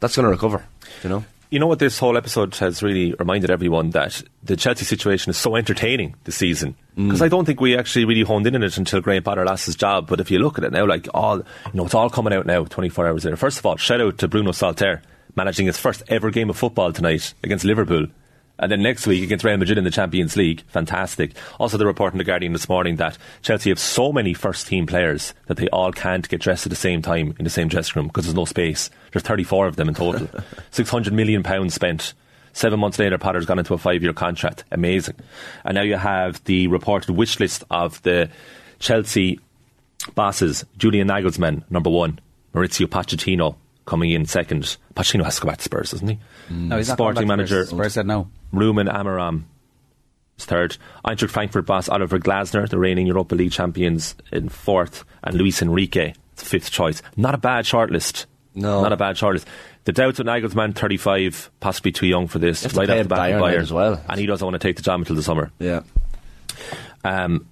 that's 0.00 0.16
going 0.16 0.24
to 0.24 0.30
recover. 0.30 0.64
You 1.02 1.10
know." 1.10 1.24
You 1.48 1.60
know 1.60 1.68
what 1.68 1.78
this 1.78 2.00
whole 2.00 2.16
episode 2.16 2.56
has 2.56 2.82
really 2.82 3.14
reminded 3.20 3.50
everyone 3.50 3.90
that 3.90 4.20
the 4.42 4.56
Chelsea 4.56 4.84
situation 4.84 5.30
is 5.30 5.36
so 5.36 5.54
entertaining 5.54 6.16
this 6.24 6.34
season 6.34 6.74
mm. 6.98 7.06
because 7.06 7.22
I 7.22 7.28
don't 7.28 7.44
think 7.44 7.60
we 7.60 7.78
actually 7.78 8.04
really 8.04 8.22
honed 8.22 8.48
in 8.48 8.56
on 8.56 8.64
it 8.64 8.76
until 8.76 9.00
Graham 9.00 9.22
Potter 9.22 9.44
lost 9.44 9.66
his 9.66 9.76
job. 9.76 10.08
But 10.08 10.18
if 10.18 10.28
you 10.28 10.40
look 10.40 10.58
at 10.58 10.64
it 10.64 10.72
now, 10.72 10.84
like 10.86 11.06
all 11.14 11.38
you 11.38 11.44
know, 11.72 11.86
it's 11.86 11.94
all 11.94 12.10
coming 12.10 12.32
out 12.32 12.46
now, 12.46 12.64
twenty 12.64 12.88
four 12.88 13.06
hours 13.06 13.24
later. 13.24 13.36
First 13.36 13.58
of 13.58 13.66
all, 13.66 13.76
shout 13.76 14.00
out 14.00 14.18
to 14.18 14.28
Bruno 14.28 14.50
Saltor 14.50 15.02
managing 15.36 15.66
his 15.66 15.78
first 15.78 16.02
ever 16.08 16.30
game 16.30 16.50
of 16.50 16.56
football 16.56 16.92
tonight 16.92 17.32
against 17.44 17.64
Liverpool. 17.64 18.08
And 18.58 18.72
then 18.72 18.82
next 18.82 19.06
week 19.06 19.22
against 19.22 19.44
Real 19.44 19.56
Madrid 19.56 19.76
in 19.76 19.84
the 19.84 19.90
Champions 19.90 20.36
League. 20.36 20.62
Fantastic. 20.68 21.32
Also, 21.60 21.76
the 21.76 21.86
report 21.86 22.14
in 22.14 22.18
The 22.18 22.24
Guardian 22.24 22.52
this 22.52 22.68
morning 22.68 22.96
that 22.96 23.18
Chelsea 23.42 23.70
have 23.70 23.78
so 23.78 24.12
many 24.12 24.32
first 24.32 24.66
team 24.66 24.86
players 24.86 25.34
that 25.46 25.58
they 25.58 25.68
all 25.68 25.92
can't 25.92 26.28
get 26.28 26.40
dressed 26.40 26.64
at 26.64 26.70
the 26.70 26.76
same 26.76 27.02
time 27.02 27.34
in 27.38 27.44
the 27.44 27.50
same 27.50 27.68
dressing 27.68 28.00
room 28.00 28.06
because 28.06 28.24
there's 28.24 28.34
no 28.34 28.46
space. 28.46 28.88
There's 29.12 29.22
34 29.24 29.66
of 29.66 29.76
them 29.76 29.88
in 29.88 29.94
total. 29.94 30.26
£600 30.72 31.12
million 31.12 31.42
pounds 31.42 31.74
spent. 31.74 32.14
Seven 32.54 32.80
months 32.80 32.98
later, 32.98 33.18
Potter's 33.18 33.44
gone 33.44 33.58
into 33.58 33.74
a 33.74 33.78
five 33.78 34.02
year 34.02 34.14
contract. 34.14 34.64
Amazing. 34.72 35.16
And 35.64 35.74
now 35.74 35.82
you 35.82 35.96
have 35.96 36.42
the 36.44 36.68
reported 36.68 37.10
wish 37.10 37.38
list 37.38 37.64
of 37.70 38.00
the 38.02 38.30
Chelsea 38.78 39.38
bosses 40.14 40.64
Julian 40.78 41.08
Nagelsmann, 41.08 41.62
number 41.70 41.90
one. 41.90 42.18
Mauricio 42.54 42.86
Pochettino 42.86 43.56
coming 43.84 44.10
in 44.10 44.24
second. 44.24 44.78
Pochettino 44.94 45.24
has 45.24 45.36
to 45.36 45.42
go 45.42 45.48
back 45.48 45.58
to 45.58 45.64
Spurs, 45.64 45.90
doesn't 45.90 46.08
he? 46.08 46.18
No, 46.48 46.78
he's 46.78 46.88
not 46.88 46.96
Sporting 46.96 47.22
to 47.22 47.26
manager 47.26 47.64
Spurs. 47.66 47.68
Spurs 47.68 47.92
said 47.92 48.06
no. 48.06 48.30
Ruben 48.52 48.88
Amorim 48.88 49.44
is 50.38 50.44
third. 50.44 50.76
Eintracht 51.04 51.30
Frankfurt 51.30 51.66
boss 51.66 51.88
Oliver 51.88 52.18
Glasner, 52.18 52.68
the 52.68 52.78
reigning 52.78 53.06
Europa 53.06 53.34
League 53.34 53.52
champions, 53.52 54.14
in 54.32 54.48
fourth. 54.48 55.04
And 55.22 55.34
Luis 55.36 55.62
Enrique, 55.62 56.14
fifth 56.36 56.70
choice. 56.70 57.02
Not 57.16 57.34
a 57.34 57.38
bad 57.38 57.64
shortlist. 57.64 58.26
No. 58.54 58.82
Not 58.82 58.92
a 58.92 58.96
bad 58.96 59.16
shortlist. 59.16 59.44
The 59.84 59.92
doubts 59.92 60.18
with 60.18 60.26
Nagelsmann, 60.26 60.74
35, 60.74 61.50
possibly 61.60 61.92
too 61.92 62.06
young 62.06 62.26
for 62.26 62.38
this. 62.38 62.62
You 62.62 62.68
have 62.68 62.72
to 62.72 62.80
right 62.80 62.90
off 62.90 63.02
the 63.04 63.08
bat 63.08 63.18
Bayern 63.18 63.40
Bayern 63.40 63.60
as 63.60 63.72
well. 63.72 64.02
And 64.08 64.18
he 64.18 64.26
doesn't 64.26 64.44
want 64.44 64.54
to 64.54 64.58
take 64.58 64.76
the 64.76 64.82
job 64.82 64.98
until 64.98 65.14
the 65.14 65.22
summer. 65.22 65.52
Yeah. 65.58 65.82
Um, 67.04 67.46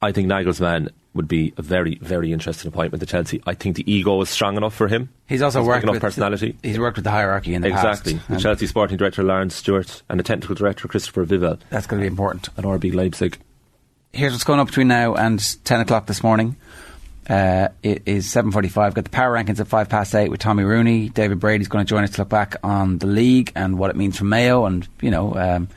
I 0.00 0.12
think 0.12 0.28
Nagelsmann 0.28 0.90
would 1.16 1.26
be 1.28 1.52
a 1.56 1.62
very, 1.62 1.96
very 1.96 2.32
interesting 2.32 2.68
appointment 2.68 3.00
to 3.00 3.06
Chelsea. 3.06 3.42
I 3.46 3.54
think 3.54 3.76
the 3.76 3.90
ego 3.92 4.20
is 4.20 4.28
strong 4.30 4.56
enough 4.56 4.74
for 4.74 4.88
him. 4.88 5.08
He's 5.26 5.42
also 5.42 5.60
He's 5.60 5.68
worked 5.68 5.82
enough 5.82 5.94
with 5.94 6.02
personality. 6.02 6.56
He's 6.62 6.78
worked 6.78 6.96
with 6.96 7.04
the 7.04 7.10
hierarchy 7.10 7.54
in 7.54 7.62
the 7.62 7.68
Exactly. 7.68 8.14
past. 8.14 8.28
The 8.28 8.36
Chelsea 8.38 8.66
sporting 8.66 8.96
director 8.96 9.22
Lawrence 9.22 9.54
Stewart 9.54 10.02
and 10.08 10.20
the 10.20 10.24
technical 10.24 10.54
director 10.54 10.86
Christopher 10.88 11.24
Vivell 11.26 11.58
That's 11.70 11.86
going 11.86 12.00
to 12.00 12.04
be 12.04 12.08
important. 12.08 12.48
at 12.56 12.64
RB 12.64 12.94
Leipzig. 12.94 13.38
Here's 14.12 14.32
what's 14.32 14.44
going 14.44 14.60
on 14.60 14.66
between 14.66 14.88
now 14.88 15.14
and 15.14 15.42
10 15.64 15.80
o'clock 15.80 16.06
this 16.06 16.22
morning. 16.22 16.56
Uh, 17.28 17.68
it 17.82 18.02
is 18.06 18.26
7.45. 18.32 18.94
Got 18.94 19.04
the 19.04 19.10
power 19.10 19.34
rankings 19.34 19.58
at 19.58 19.66
5 19.66 19.88
past 19.88 20.14
8 20.14 20.30
with 20.30 20.38
Tommy 20.40 20.62
Rooney. 20.62 21.08
David 21.08 21.40
Brady's 21.40 21.66
going 21.68 21.84
to 21.84 21.88
join 21.88 22.04
us 22.04 22.10
to 22.12 22.20
look 22.20 22.28
back 22.28 22.54
on 22.62 22.98
the 22.98 23.08
league 23.08 23.50
and 23.56 23.78
what 23.78 23.90
it 23.90 23.96
means 23.96 24.16
for 24.16 24.24
Mayo. 24.24 24.64
And, 24.64 24.86
you 25.00 25.10
know, 25.10 25.34
um, 25.34 25.68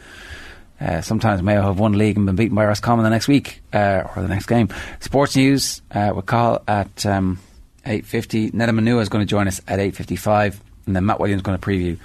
uh, 0.80 1.02
sometimes 1.02 1.42
Mayo 1.42 1.62
have 1.62 1.80
won 1.80 1.94
league 1.94 2.18
and 2.18 2.26
been 2.26 2.36
beaten 2.36 2.56
by 2.56 2.66
Roscommon 2.66 3.04
the 3.04 3.10
next 3.10 3.28
week 3.28 3.62
uh, 3.74 4.04
or 4.16 4.22
the 4.22 4.28
next 4.28 4.46
game. 4.46 4.70
Sports 5.00 5.36
news 5.36 5.82
uh, 5.92 6.14
with 6.16 6.26
call 6.26 6.62
at 6.68 7.06
um, 7.06 7.40
8.50. 7.86 8.52
Neda 8.52 8.74
Manua 8.74 9.02
is 9.02 9.10
going 9.10 9.26
to 9.26 9.30
join 9.30 9.48
us 9.48 9.60
at 9.68 9.80
8.55. 9.80 10.60
And 10.86 10.96
then 10.96 11.06
Matt 11.06 11.20
Williams 11.20 11.40
is 11.42 11.44
going 11.44 11.58
to 11.58 11.66
preview 11.66 11.98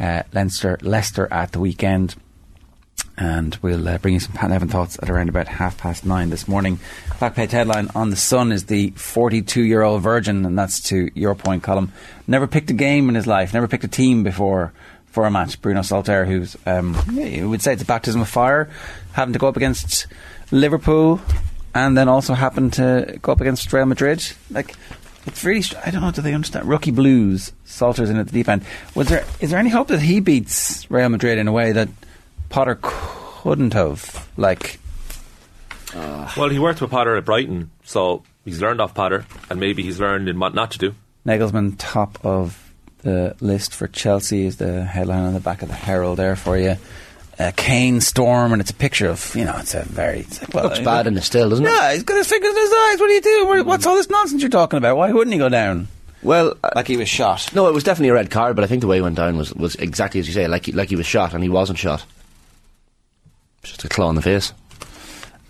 uh, 0.00 0.22
Leinster, 0.32 0.78
Leicester 0.82 1.28
at 1.32 1.52
the 1.52 1.60
weekend 1.60 2.16
and 3.18 3.56
we'll 3.62 3.88
uh, 3.88 3.98
bring 3.98 4.14
you 4.14 4.20
some 4.20 4.32
Pat 4.32 4.50
Nevin 4.50 4.68
thoughts 4.68 4.98
at 5.02 5.08
around 5.08 5.28
about 5.28 5.48
half 5.48 5.78
past 5.78 6.04
nine 6.04 6.30
this 6.30 6.46
morning. 6.46 6.78
Back 7.18 7.34
page 7.34 7.50
headline 7.50 7.88
on 7.94 8.10
the 8.10 8.16
Sun 8.16 8.52
is 8.52 8.66
the 8.66 8.90
42 8.90 9.62
year 9.62 9.82
old 9.82 10.02
virgin, 10.02 10.44
and 10.44 10.58
that's 10.58 10.80
to 10.88 11.10
your 11.14 11.34
point 11.34 11.62
Colm. 11.62 11.90
Never 12.26 12.46
picked 12.46 12.70
a 12.70 12.74
game 12.74 13.08
in 13.08 13.14
his 13.14 13.26
life, 13.26 13.54
never 13.54 13.68
picked 13.68 13.84
a 13.84 13.88
team 13.88 14.22
before 14.22 14.72
for 15.16 15.24
a 15.24 15.30
match. 15.30 15.62
Bruno 15.62 15.80
Saltor, 15.80 16.26
who's 16.26 16.58
um, 16.66 16.94
you 17.10 17.48
would 17.48 17.62
say 17.62 17.72
it's 17.72 17.80
a 17.80 17.86
baptism 17.86 18.20
of 18.20 18.28
fire, 18.28 18.68
having 19.14 19.32
to 19.32 19.38
go 19.38 19.48
up 19.48 19.56
against 19.56 20.06
Liverpool, 20.50 21.22
and 21.74 21.96
then 21.96 22.06
also 22.06 22.34
happened 22.34 22.74
to 22.74 23.18
go 23.22 23.32
up 23.32 23.40
against 23.40 23.72
Real 23.72 23.86
Madrid. 23.86 24.22
Like. 24.50 24.74
It's 25.24 25.42
really. 25.42 25.62
Str- 25.62 25.78
I 25.84 25.90
don't 25.90 26.02
know. 26.02 26.12
Do 26.12 26.20
they 26.22 26.34
understand 26.34 26.68
rookie 26.68 26.92
blues? 26.92 27.50
Saltor's 27.64 28.10
in 28.10 28.16
at 28.16 28.26
the 28.26 28.32
deep 28.32 28.48
end. 28.48 28.62
Was 28.94 29.08
there? 29.08 29.24
Is 29.40 29.50
there 29.50 29.58
any 29.58 29.70
hope 29.70 29.88
that 29.88 30.00
he 30.00 30.20
beats 30.20 30.88
Real 30.88 31.08
Madrid 31.08 31.38
in 31.38 31.48
a 31.48 31.52
way 31.52 31.72
that 31.72 31.88
Potter 32.48 32.78
couldn't 32.80 33.72
have. 33.72 34.28
Like, 34.36 34.78
Well, 36.36 36.50
he 36.50 36.58
worked 36.58 36.80
with 36.80 36.90
Potter 36.90 37.16
at 37.16 37.24
Brighton, 37.24 37.70
so 37.84 38.22
he's 38.44 38.60
learned 38.60 38.80
off 38.80 38.94
Potter, 38.94 39.26
and 39.50 39.58
maybe 39.58 39.82
he's 39.82 39.98
learned 39.98 40.28
in 40.28 40.38
what 40.38 40.54
not 40.54 40.70
to 40.72 40.78
do. 40.78 40.94
Nagelsmann, 41.26 41.74
top 41.78 42.24
of 42.24 42.65
the 43.06 43.36
list 43.40 43.74
for 43.74 43.86
Chelsea, 43.88 44.46
is 44.46 44.56
the 44.56 44.84
headline 44.84 45.22
on 45.24 45.32
the 45.34 45.40
back 45.40 45.62
of 45.62 45.68
the 45.68 45.74
Herald 45.74 46.18
there 46.18 46.36
for 46.36 46.58
you. 46.58 46.76
Uh, 47.38 47.52
Kane 47.54 48.00
storm, 48.00 48.52
and 48.52 48.60
it's 48.62 48.70
a 48.70 48.74
picture 48.74 49.08
of, 49.08 49.34
you 49.34 49.44
know, 49.44 49.54
it's 49.58 49.74
a 49.74 49.82
very. 49.82 50.20
It's 50.20 50.40
well, 50.52 50.64
Looks 50.64 50.80
bad 50.80 51.06
in 51.06 51.14
the 51.14 51.20
still, 51.22 51.50
doesn't 51.50 51.66
it? 51.66 51.68
Yeah, 51.68 51.92
he's 51.92 52.02
got 52.02 52.16
his 52.16 52.26
fingers 52.28 52.50
in 52.50 52.56
his 52.56 52.70
eyes. 52.72 52.98
What 53.00 53.10
are 53.10 53.12
you 53.12 53.20
doing? 53.20 53.66
What's 53.66 53.86
all 53.86 53.94
this 53.94 54.08
nonsense 54.08 54.40
you're 54.42 54.50
talking 54.50 54.78
about? 54.78 54.96
Why 54.96 55.12
wouldn't 55.12 55.32
he 55.32 55.38
go 55.38 55.48
down? 55.50 55.88
Well, 56.22 56.54
uh, 56.64 56.70
Like 56.74 56.88
he 56.88 56.96
was 56.96 57.08
shot. 57.10 57.54
no, 57.54 57.68
it 57.68 57.74
was 57.74 57.84
definitely 57.84 58.08
a 58.08 58.14
red 58.14 58.30
card, 58.30 58.56
but 58.56 58.64
I 58.64 58.68
think 58.68 58.80
the 58.80 58.86
way 58.86 58.96
he 58.96 59.02
went 59.02 59.16
down 59.16 59.36
was, 59.36 59.54
was 59.54 59.74
exactly 59.76 60.18
as 60.18 60.26
you 60.26 60.32
say, 60.34 60.48
like 60.48 60.66
he, 60.66 60.72
like 60.72 60.88
he 60.88 60.96
was 60.96 61.06
shot, 61.06 61.34
and 61.34 61.42
he 61.42 61.48
wasn't 61.50 61.78
shot. 61.78 62.04
Just 63.62 63.84
a 63.84 63.88
claw 63.88 64.08
in 64.08 64.16
the 64.16 64.22
face. 64.22 64.52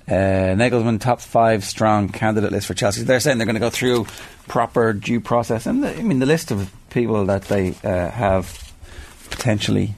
Uh, 0.08 0.54
Nagelsmann, 0.54 1.00
top 1.00 1.20
five 1.20 1.64
strong 1.64 2.08
candidate 2.08 2.52
list 2.52 2.66
for 2.66 2.74
Chelsea. 2.74 3.02
They're 3.02 3.20
saying 3.20 3.38
they're 3.38 3.46
going 3.46 3.54
to 3.54 3.60
go 3.60 3.70
through 3.70 4.06
proper 4.48 4.92
due 4.92 5.20
process, 5.20 5.66
and 5.66 5.82
the, 5.82 5.96
I 5.96 6.02
mean 6.02 6.18
the 6.18 6.26
list 6.26 6.50
of 6.50 6.70
people 6.96 7.26
that 7.26 7.42
they 7.42 7.74
uh, 7.84 8.10
have 8.10 8.72
potentially. 9.30 9.94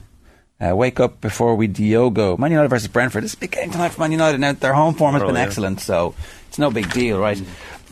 Uh, 0.61 0.75
wake 0.75 0.99
up 0.99 1.21
before 1.21 1.55
we 1.55 1.67
Diogo. 1.67 2.35
Man 2.35 2.51
United 2.51 2.67
versus 2.67 2.89
Brentford. 2.89 3.23
This 3.23 3.31
is 3.31 3.35
a 3.37 3.39
big 3.39 3.51
game 3.51 3.71
tonight 3.71 3.93
for 3.93 4.01
Man 4.01 4.11
United. 4.11 4.41
Now 4.41 4.51
their 4.51 4.73
home 4.73 4.93
form 4.93 5.13
has 5.13 5.23
Oh, 5.23 5.27
been 5.27 5.35
yeah. 5.35 5.43
excellent, 5.43 5.79
so 5.79 6.13
it's 6.49 6.59
no 6.59 6.69
big 6.69 6.91
deal, 6.91 7.17
right? 7.17 7.41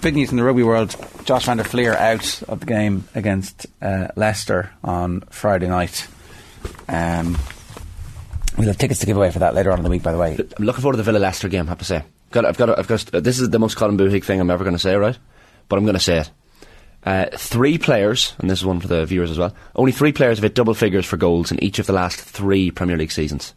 Big 0.01 0.15
news 0.15 0.31
in 0.31 0.35
the 0.37 0.43
rugby 0.43 0.63
world: 0.63 0.93
Josh 1.23 1.45
van 1.45 1.55
der 1.55 1.63
Flier 1.63 1.93
out 1.93 2.43
of 2.49 2.59
the 2.59 2.65
game 2.65 3.07
against 3.15 3.67
uh, 3.81 4.09
Leicester 4.17 4.69
on 4.83 5.21
Friday 5.29 5.69
night. 5.69 6.07
Um, 6.89 7.37
we'll 8.57 8.67
have 8.67 8.77
tickets 8.77 8.99
to 8.99 9.05
give 9.05 9.15
away 9.15 9.31
for 9.31 9.39
that 9.39 9.55
later 9.55 9.71
on 9.71 9.77
in 9.79 9.83
the 9.85 9.89
week, 9.89 10.03
by 10.03 10.11
the 10.11 10.17
way. 10.17 10.35
I'm 10.57 10.65
looking 10.65 10.81
forward 10.81 10.97
to 10.97 10.97
the 10.97 11.03
Villa 11.09 11.19
Leicester 11.19 11.47
game. 11.47 11.67
I 11.67 11.69
have 11.69 11.79
to 11.79 11.85
say, 11.85 12.03
got, 12.31 12.43
I've 12.43 12.57
got, 12.57 12.77
I've 12.77 12.87
got. 12.89 13.05
this 13.23 13.39
is 13.39 13.49
the 13.49 13.59
most 13.59 13.75
Colin 13.77 13.95
Boohig 13.95 14.25
thing 14.25 14.41
I'm 14.41 14.51
ever 14.51 14.65
going 14.65 14.75
to 14.75 14.79
say, 14.79 14.95
right? 14.97 15.17
But 15.69 15.77
I'm 15.79 15.85
going 15.85 15.93
to 15.95 16.01
say 16.01 16.17
it. 16.17 16.29
Uh, 17.07 17.25
three 17.37 17.77
players, 17.77 18.33
and 18.39 18.49
this 18.49 18.59
is 18.59 18.65
one 18.65 18.81
for 18.81 18.87
the 18.89 19.05
viewers 19.05 19.31
as 19.31 19.37
well. 19.39 19.55
Only 19.75 19.93
three 19.93 20.11
players 20.11 20.37
have 20.39 20.43
hit 20.43 20.55
double 20.55 20.73
figures 20.73 21.05
for 21.05 21.15
goals 21.15 21.51
in 21.53 21.63
each 21.63 21.79
of 21.79 21.85
the 21.87 21.93
last 21.93 22.19
three 22.19 22.69
Premier 22.69 22.97
League 22.97 23.13
seasons. 23.13 23.53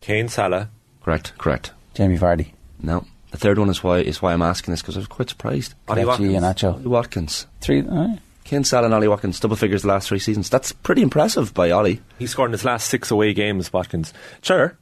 Kane, 0.00 0.28
Salah, 0.28 0.68
Correct, 1.04 1.32
correct. 1.38 1.70
Jamie 1.94 2.18
Vardy, 2.18 2.48
No, 2.82 3.04
the 3.30 3.36
third 3.38 3.58
one 3.58 3.68
is 3.70 3.84
why 3.84 3.98
is 3.98 4.20
why 4.20 4.32
I'm 4.32 4.42
asking 4.42 4.72
this 4.72 4.82
because 4.82 4.96
I 4.96 5.00
was 5.00 5.06
quite 5.06 5.28
surprised. 5.30 5.74
Ollie 5.88 6.02
Kelechi 6.02 6.34
and 6.34 6.42
Watkins. 6.42 6.62
Nacho. 6.62 6.74
Ollie 6.74 6.86
Watkins, 6.86 7.46
Three. 7.60 7.86
Uh, 7.86 8.16
Kane 8.42 8.64
Salah 8.64 8.86
and 8.86 8.94
Ollie 8.94 9.06
Watkins, 9.06 9.38
double 9.38 9.54
figures 9.56 9.82
the 9.82 9.88
last 9.88 10.08
three 10.08 10.18
seasons. 10.18 10.50
That's 10.50 10.72
pretty 10.72 11.02
impressive 11.02 11.54
by 11.54 11.70
Ollie. 11.70 12.00
He 12.18 12.26
scored 12.26 12.48
in 12.50 12.52
his 12.52 12.64
last 12.64 12.88
six 12.88 13.12
away 13.12 13.32
games, 13.32 13.72
Watkins. 13.72 14.12
Sure. 14.42 14.76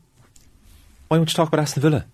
Why 1.09 1.19
won't 1.19 1.31
you 1.31 1.37
talk 1.37 1.49
about 1.49 1.61
Aston 1.61 1.83
Villa? 1.83 2.07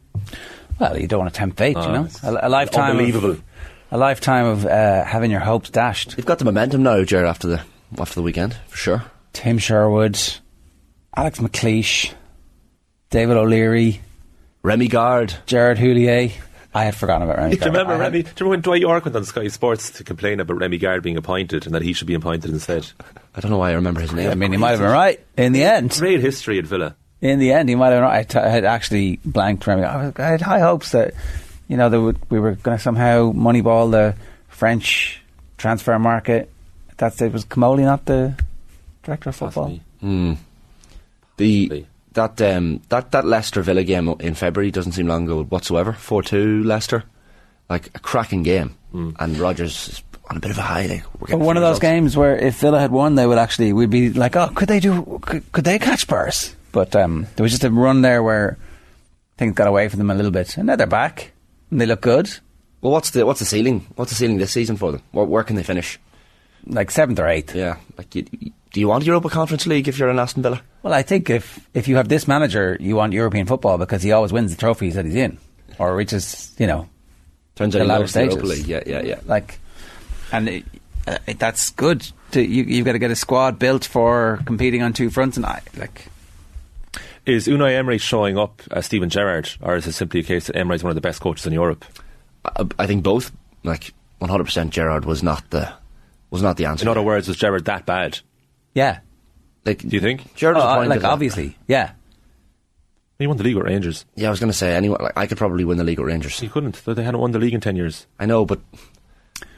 well, 0.80 0.98
you 0.98 1.06
don't 1.06 1.20
want 1.20 1.32
to 1.32 1.38
tempt 1.38 1.58
fate, 1.58 1.76
you 1.76 1.82
Oh, 1.82 1.92
know. 1.92 2.08
A, 2.24 2.48
a 2.48 2.48
lifetime, 2.48 2.92
unbelievable. 2.92 3.30
Of, 3.32 3.42
a 3.90 3.98
lifetime 3.98 4.46
of 4.46 4.66
uh, 4.66 5.04
having 5.04 5.30
your 5.30 5.40
hopes 5.40 5.70
dashed. 5.70 6.16
They've 6.16 6.26
got 6.26 6.38
the 6.38 6.44
momentum 6.44 6.82
now, 6.82 6.96
Gérard, 7.04 7.28
after 7.28 7.48
the 7.48 7.62
after 7.98 8.16
the 8.16 8.22
weekend 8.22 8.56
for 8.68 8.76
sure. 8.76 9.04
Tim 9.32 9.58
Sherwood, 9.58 10.18
Alex 11.16 11.38
McLeish, 11.38 12.12
David 13.10 13.36
O'Leary, 13.36 14.00
Rémi 14.64 14.90
Garde. 14.90 15.34
Jared 15.46 15.78
Houllier. 15.78 16.32
I 16.76 16.84
had 16.84 16.96
forgotten 16.96 17.22
about 17.28 17.38
Remy. 17.38 17.50
Do 17.56 17.60
you 17.60 17.66
remember 17.66 17.92
I 17.92 17.96
had- 17.96 18.00
Remy? 18.02 18.22
Do 18.22 18.28
you 18.28 18.34
remember 18.40 18.50
when 18.50 18.60
Dwight 18.62 18.80
Yorke 18.80 19.04
went 19.04 19.16
on 19.16 19.24
Sky 19.24 19.46
Sports 19.48 19.90
to 19.92 20.02
complain 20.04 20.40
about 20.40 20.56
Rémi 20.58 20.80
Garde 20.80 21.02
being 21.04 21.16
appointed 21.16 21.66
and 21.66 21.74
that 21.74 21.82
he 21.82 21.92
should 21.92 22.08
be 22.08 22.14
appointed 22.14 22.50
instead? 22.50 22.90
I 23.34 23.40
don't 23.40 23.52
know 23.52 23.58
why 23.58 23.70
I 23.70 23.74
remember 23.74 24.00
his 24.00 24.12
name. 24.12 24.28
I 24.30 24.34
mean, 24.34 24.50
he 24.50 24.58
might 24.58 24.70
have 24.70 24.80
been 24.80 24.90
right 24.90 25.24
in 25.36 25.52
the 25.52 25.62
end. 25.62 25.90
Great 25.90 26.20
history 26.20 26.58
at 26.58 26.64
Villa. 26.64 26.96
In 27.20 27.38
the 27.38 27.52
end, 27.52 27.68
he 27.68 27.74
might 27.76 27.90
have 27.90 27.96
been 27.98 28.02
right. 28.02 28.18
I, 28.18 28.22
t- 28.24 28.38
I 28.38 28.48
had 28.48 28.64
actually 28.64 29.20
blanked 29.24 29.64
Remy. 29.66 29.84
I, 29.84 30.06
was- 30.06 30.14
I 30.16 30.26
had 30.26 30.40
high 30.40 30.58
hopes 30.60 30.90
that 30.90 31.14
you 31.68 31.76
know 31.76 31.88
that 31.88 32.00
would, 32.00 32.18
we 32.30 32.40
were 32.40 32.52
going 32.54 32.76
to 32.76 32.82
somehow 32.82 33.32
moneyball 33.32 33.90
the 33.90 34.14
French 34.48 35.20
transfer 35.58 35.98
market. 35.98 36.50
At 36.90 36.98
that 36.98 37.12
stage 37.14 37.32
was 37.32 37.44
Camoli 37.44 37.84
not 37.84 38.04
the 38.04 38.34
director 39.02 39.30
of 39.30 39.36
football. 39.36 39.64
Possibly. 39.64 39.82
Hmm. 40.00 40.34
The 41.36 41.86
that 42.12 42.40
um 42.42 42.80
that 42.88 43.10
that 43.10 43.24
Leicester 43.24 43.62
Villa 43.62 43.82
game 43.82 44.08
in 44.20 44.34
February 44.34 44.70
doesn't 44.70 44.92
seem 44.92 45.08
long 45.08 45.24
ago 45.24 45.42
whatsoever. 45.44 45.92
Four 45.92 46.22
two 46.22 46.62
Leicester, 46.62 47.04
like 47.68 47.88
a 47.94 47.98
cracking 47.98 48.42
game, 48.44 48.76
and 48.92 49.36
Rodgers 49.38 49.88
is 49.88 50.02
on 50.30 50.36
a 50.36 50.40
bit 50.40 50.52
of 50.52 50.58
a 50.58 50.62
high. 50.62 50.86
Like, 50.86 51.20
we're 51.20 51.26
getting 51.26 51.44
one 51.44 51.56
of 51.56 51.62
few 51.62 51.66
those 51.66 51.76
results. 51.76 51.80
games 51.80 52.16
where 52.16 52.36
if 52.36 52.60
Villa 52.60 52.78
had 52.78 52.92
won, 52.92 53.16
they 53.16 53.26
would 53.26 53.38
actually 53.38 53.72
we'd 53.72 53.90
be 53.90 54.12
like, 54.12 54.36
oh, 54.36 54.48
could 54.54 54.68
they 54.68 54.80
do? 54.80 55.18
Could, 55.22 55.50
could 55.52 55.64
they 55.64 55.78
catch 55.78 56.02
Spurs? 56.02 56.54
But 56.70 56.94
um, 56.94 57.26
there 57.36 57.42
was 57.42 57.52
just 57.52 57.64
a 57.64 57.70
run 57.70 58.02
there 58.02 58.22
where 58.22 58.56
things 59.36 59.54
got 59.54 59.66
away 59.66 59.88
from 59.88 59.98
them 59.98 60.10
a 60.10 60.14
little 60.14 60.30
bit, 60.30 60.56
and 60.56 60.66
now 60.66 60.76
they're 60.76 60.86
back 60.86 61.32
and 61.74 61.80
they 61.80 61.86
look 61.86 62.00
good, 62.00 62.30
Well, 62.80 62.92
what's 62.92 63.10
the 63.10 63.26
what's 63.26 63.40
the 63.40 63.46
ceiling? 63.46 63.84
What's 63.96 64.10
the 64.12 64.16
ceiling 64.16 64.38
this 64.38 64.52
season 64.52 64.76
for 64.76 64.92
them? 64.92 65.02
Where, 65.10 65.26
where 65.26 65.42
can 65.42 65.56
they 65.56 65.64
finish? 65.64 65.98
like 66.66 66.90
seventh 66.90 67.18
or 67.18 67.26
eighth. 67.28 67.54
Yeah, 67.54 67.76
like 67.98 68.14
you, 68.14 68.22
do 68.22 68.80
you 68.80 68.88
want 68.88 69.04
Europa 69.04 69.28
Conference 69.28 69.66
League 69.66 69.88
if 69.88 69.98
you're 69.98 70.08
an 70.08 70.18
Aston 70.18 70.42
Villa? 70.42 70.62
Well, 70.82 70.94
I 70.94 71.02
think 71.02 71.28
if 71.28 71.60
if 71.74 71.88
you 71.88 71.96
have 71.96 72.08
this 72.08 72.26
manager, 72.26 72.78
you 72.80 72.96
want 72.96 73.12
European 73.12 73.46
football 73.46 73.76
because 73.76 74.02
he 74.02 74.12
always 74.12 74.32
wins 74.32 74.50
the 74.54 74.56
trophies 74.56 74.94
that 74.94 75.04
he's 75.04 75.14
in 75.14 75.36
or 75.78 75.94
reaches, 75.96 76.54
you 76.58 76.66
know, 76.66 76.88
Turns 77.56 77.74
out 77.74 77.80
The 77.80 77.84
he 77.84 77.88
latter 77.88 78.00
loves 78.00 78.12
the 78.14 78.20
Europa 78.24 78.46
stages. 78.46 78.68
League. 78.68 78.68
Yeah, 78.68 78.82
yeah, 78.86 79.02
yeah. 79.02 79.20
like, 79.26 79.58
and 80.32 80.48
it, 80.48 80.64
uh, 81.06 81.18
that's 81.38 81.70
good. 81.70 82.06
To, 82.32 82.40
you, 82.42 82.64
you've 82.64 82.84
got 82.86 82.92
to 82.92 82.98
get 82.98 83.10
a 83.10 83.16
squad 83.16 83.58
built 83.58 83.84
for 83.84 84.40
competing 84.46 84.82
on 84.82 84.92
two 84.92 85.10
fronts, 85.10 85.36
and 85.36 85.44
I 85.46 85.60
like. 85.76 86.06
Is 87.26 87.46
Unai 87.48 87.72
Emery 87.72 87.98
showing 87.98 88.36
up 88.38 88.60
as 88.70 88.86
Steven 88.86 89.08
Gerrard, 89.08 89.50
or 89.62 89.76
is 89.76 89.86
it 89.86 89.92
simply 89.92 90.20
a 90.20 90.24
case 90.24 90.46
that 90.48 90.56
Emery 90.56 90.76
is 90.76 90.82
one 90.84 90.90
of 90.90 90.94
the 90.94 91.00
best 91.00 91.20
coaches 91.22 91.46
in 91.46 91.52
Europe? 91.54 91.84
I, 92.44 92.66
I 92.78 92.86
think 92.86 93.02
both. 93.02 93.32
Like 93.62 93.94
100%, 94.20 94.68
Gerrard 94.70 95.06
was 95.06 95.22
not 95.22 95.48
the 95.50 95.72
was 96.30 96.42
not 96.42 96.56
the 96.58 96.66
answer. 96.66 96.84
In 96.84 96.88
other 96.88 97.00
words, 97.02 97.28
was 97.28 97.36
Gerrard 97.38 97.64
that 97.64 97.86
bad? 97.86 98.18
Yeah, 98.74 98.98
like, 99.64 99.78
Do 99.78 99.88
you 99.88 100.00
think? 100.00 100.34
Gerrard 100.34 100.56
was 100.56 100.64
uh, 100.64 100.68
Oh, 100.68 100.72
appointed 100.72 100.88
like 100.90 101.02
a- 101.02 101.08
obviously, 101.08 101.56
yeah. 101.66 101.92
He 103.18 103.26
won 103.28 103.36
the 103.36 103.44
league 103.44 103.54
with 103.56 103.64
Rangers. 103.64 104.04
Yeah, 104.16 104.26
I 104.26 104.30
was 104.30 104.40
going 104.40 104.50
to 104.50 104.56
say 104.58 104.74
anyone. 104.74 105.00
Like, 105.00 105.16
I 105.16 105.26
could 105.26 105.38
probably 105.38 105.64
win 105.64 105.78
the 105.78 105.84
league 105.84 105.98
with 106.00 106.08
Rangers. 106.08 106.38
He 106.40 106.48
couldn't. 106.48 106.82
They 106.84 107.02
hadn't 107.04 107.20
won 107.20 107.30
the 107.30 107.38
league 107.38 107.54
in 107.54 107.60
ten 107.60 107.76
years. 107.76 108.06
I 108.18 108.26
know, 108.26 108.44
but 108.44 108.60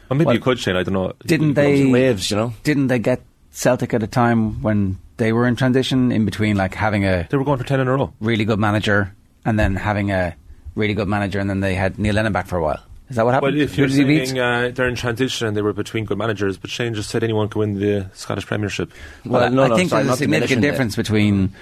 Well, 0.09 0.19
maybe 0.19 0.27
Well, 0.27 0.35
you 0.35 0.41
could, 0.41 0.59
Shane. 0.59 0.77
I 0.77 0.83
don't 0.85 0.93
know. 0.95 1.15
Didn't 1.25 1.55
bumps 1.55 1.67
and 1.81 1.87
they? 1.89 1.91
waves, 1.91 2.31
you 2.31 2.37
know. 2.37 2.53
Didn't 2.63 2.89
they 2.89 2.99
get 2.99 3.23
Celtic 3.51 3.95
at 3.95 4.03
a 4.03 4.07
time 4.07 4.61
when 4.63 4.99
they 5.19 5.33
were 5.33 5.47
in 5.47 5.57
transition 5.57 6.13
in 6.13 6.25
between, 6.25 6.57
like 6.57 6.75
having 6.75 7.05
a 7.05 7.27
They 7.31 7.37
were 7.37 7.45
going 7.45 7.59
for 7.59 7.65
ten 7.65 7.81
in 7.81 7.89
a 7.89 7.93
row. 7.97 8.13
really 8.21 8.45
good 8.45 8.59
manager 8.59 9.15
and 9.45 9.59
then 9.59 9.77
having 9.77 10.11
a 10.11 10.35
really 10.75 10.95
good 10.95 11.09
manager, 11.09 11.39
and 11.41 11.49
then 11.49 11.61
they 11.61 11.75
had 11.75 11.99
Neil 11.99 12.15
Lennon 12.15 12.33
back 12.33 12.47
for 12.47 12.57
a 12.59 12.63
while. 12.63 12.83
Is 13.09 13.17
that 13.17 13.25
what 13.25 13.35
happened? 13.35 13.55
Well, 13.55 13.63
if 13.63 13.75
Who 13.77 13.83
you're 13.83 13.89
did 13.89 13.97
he 13.99 14.05
beat? 14.05 14.27
saying 14.29 14.39
uh, 14.41 14.73
they're 14.75 14.89
in 14.89 14.97
transition 14.97 15.47
and 15.47 15.57
they 15.57 15.63
were 15.63 15.73
between 15.73 16.05
good 16.07 16.19
managers, 16.19 16.59
but 16.59 16.71
Shane 16.71 16.93
just 16.93 17.09
said 17.09 17.23
anyone 17.23 17.49
could 17.49 17.61
win 17.61 17.75
the 17.79 18.11
Scottish 18.15 18.45
Premiership. 18.47 18.91
Well, 19.25 19.49
no, 19.51 19.63
I 19.63 19.69
no, 19.69 19.77
think 19.77 19.91
sorry, 19.91 20.03
there's 20.03 20.09
a 20.09 20.11
not 20.11 20.19
significant 20.19 20.49
diminishing 20.59 20.61
the- 20.61 20.67
difference 20.69 20.97
between 20.97 21.53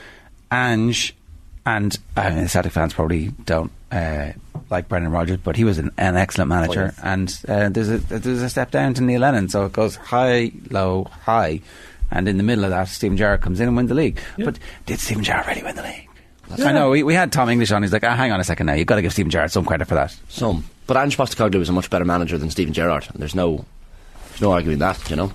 Ange 0.51 1.14
and 1.67 1.97
I 2.17 2.31
mean, 2.31 2.43
the 2.45 2.49
Celtic 2.49 2.73
fans 2.73 2.93
probably 2.95 3.29
don't 3.45 3.71
uh, 3.93 4.33
like 4.71 4.88
Brendan 4.88 5.12
Rodgers, 5.12 5.38
but 5.38 5.57
he 5.57 5.64
was 5.64 5.79
an, 5.79 5.90
an 5.97 6.17
excellent 6.17 6.49
manager. 6.49 6.93
yes. 6.97 7.01
And 7.03 7.40
uh, 7.49 7.69
there's 7.71 7.88
a 7.90 7.99
there's 7.99 8.43
a 8.43 8.51
step 8.51 8.71
down 8.71 8.95
to 8.95 9.03
Neil 9.03 9.21
Lennon, 9.21 9.49
so 9.49 9.64
it 9.67 9.73
goes 9.73 9.97
high, 9.97 10.51
low, 10.71 11.05
high, 11.05 11.61
and 12.11 12.29
in 12.29 12.37
the 12.37 12.43
middle 12.43 12.64
of 12.64 12.71
that, 12.71 12.88
Steven 12.88 13.17
Gerrard 13.17 13.40
comes 13.40 13.61
in 13.61 13.69
and 13.69 13.77
wins 13.77 13.88
the 13.88 13.95
league. 13.95 14.21
But 14.38 14.59
did 14.87 15.01
Steven 15.01 15.25
Gerrard 15.25 15.47
really 15.47 15.62
win 15.62 15.77
the 15.77 15.83
league? 15.83 16.09
I 16.62 16.73
know 16.73 16.90
we, 16.90 17.03
we 17.03 17.14
had 17.14 17.33
Tom 17.33 17.49
English 17.49 17.73
on. 17.73 17.83
He's 17.83 17.93
like, 17.93 18.05
ah, 18.05 18.14
hang 18.14 18.31
on 18.31 18.40
a 18.40 18.45
second 18.45 18.67
now. 18.67 18.75
You've 18.75 18.87
got 18.87 18.97
to 18.97 19.03
give 19.03 19.12
Stephen 19.12 19.31
Gerrard 19.31 19.51
some 19.51 19.64
credit 19.64 19.87
for 19.87 19.95
that. 19.95 20.14
Some, 20.29 20.64
but 20.87 20.97
Ange 20.97 21.17
Postecoglou 21.17 21.59
was 21.59 21.69
a 21.69 21.73
much 21.73 21.90
better 21.90 22.05
manager 22.05 22.38
than 22.38 22.51
Steven 22.51 22.75
Gerrard, 22.75 23.09
and 23.11 23.21
there's 23.21 23.35
no, 23.35 23.64
there's 24.29 24.43
no 24.43 24.53
arguing 24.53 24.79
that, 24.79 25.11
you 25.11 25.17
know. 25.17 25.33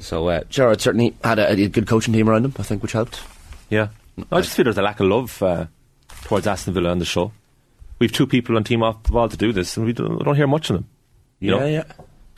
So 0.00 0.28
uh, 0.28 0.42
Gerrard 0.50 0.80
certainly 0.80 1.14
had 1.22 1.38
a, 1.38 1.50
a 1.52 1.68
good 1.68 1.86
coaching 1.86 2.12
team 2.12 2.28
around 2.28 2.44
him, 2.44 2.54
I 2.58 2.62
think, 2.62 2.82
which 2.82 2.92
helped. 2.92 3.22
Yeah. 3.70 3.88
I 4.30 4.40
just 4.40 4.54
feel 4.54 4.64
there's 4.64 4.78
a 4.78 4.82
lack 4.82 5.00
of 5.00 5.06
love 5.06 5.42
uh, 5.42 5.66
towards 6.22 6.46
Aston 6.46 6.74
Villa 6.74 6.90
on 6.90 6.98
the 6.98 7.04
show. 7.04 7.32
We've 7.98 8.12
two 8.12 8.26
people 8.26 8.56
on 8.56 8.64
team 8.64 8.82
off 8.82 9.02
the 9.04 9.12
ball 9.12 9.28
to 9.28 9.36
do 9.36 9.52
this, 9.52 9.76
and 9.76 9.86
we 9.86 9.92
don't, 9.92 10.18
we 10.18 10.24
don't 10.24 10.36
hear 10.36 10.46
much 10.46 10.68
of 10.70 10.76
them. 10.76 10.88
You 11.38 11.52
know? 11.52 11.64
yeah. 11.64 11.84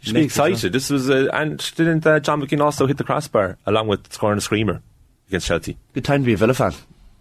You 0.01 0.07
should 0.07 0.15
be 0.15 0.21
Makes 0.23 0.39
it 0.39 0.51
excited. 0.51 0.73
This 0.73 0.91
was, 0.91 1.11
uh, 1.11 1.29
and 1.33 1.59
didn't 1.77 2.07
uh, 2.07 2.21
John 2.21 2.41
McGinn 2.43 2.61
also 2.61 2.87
hit 2.87 2.97
the 2.99 3.05
crossbar 3.05 3.59
along 3.67 3.89
with 3.89 4.13
scoring 4.13 4.39
a 4.39 4.41
screamer 4.41 4.83
against 5.29 5.47
Chelsea? 5.49 5.77
Good 5.95 6.05
time 6.05 6.23
to 6.23 6.27
be 6.27 6.35
a 6.35 6.37
Villa 6.37 6.55
fan, 6.55 6.73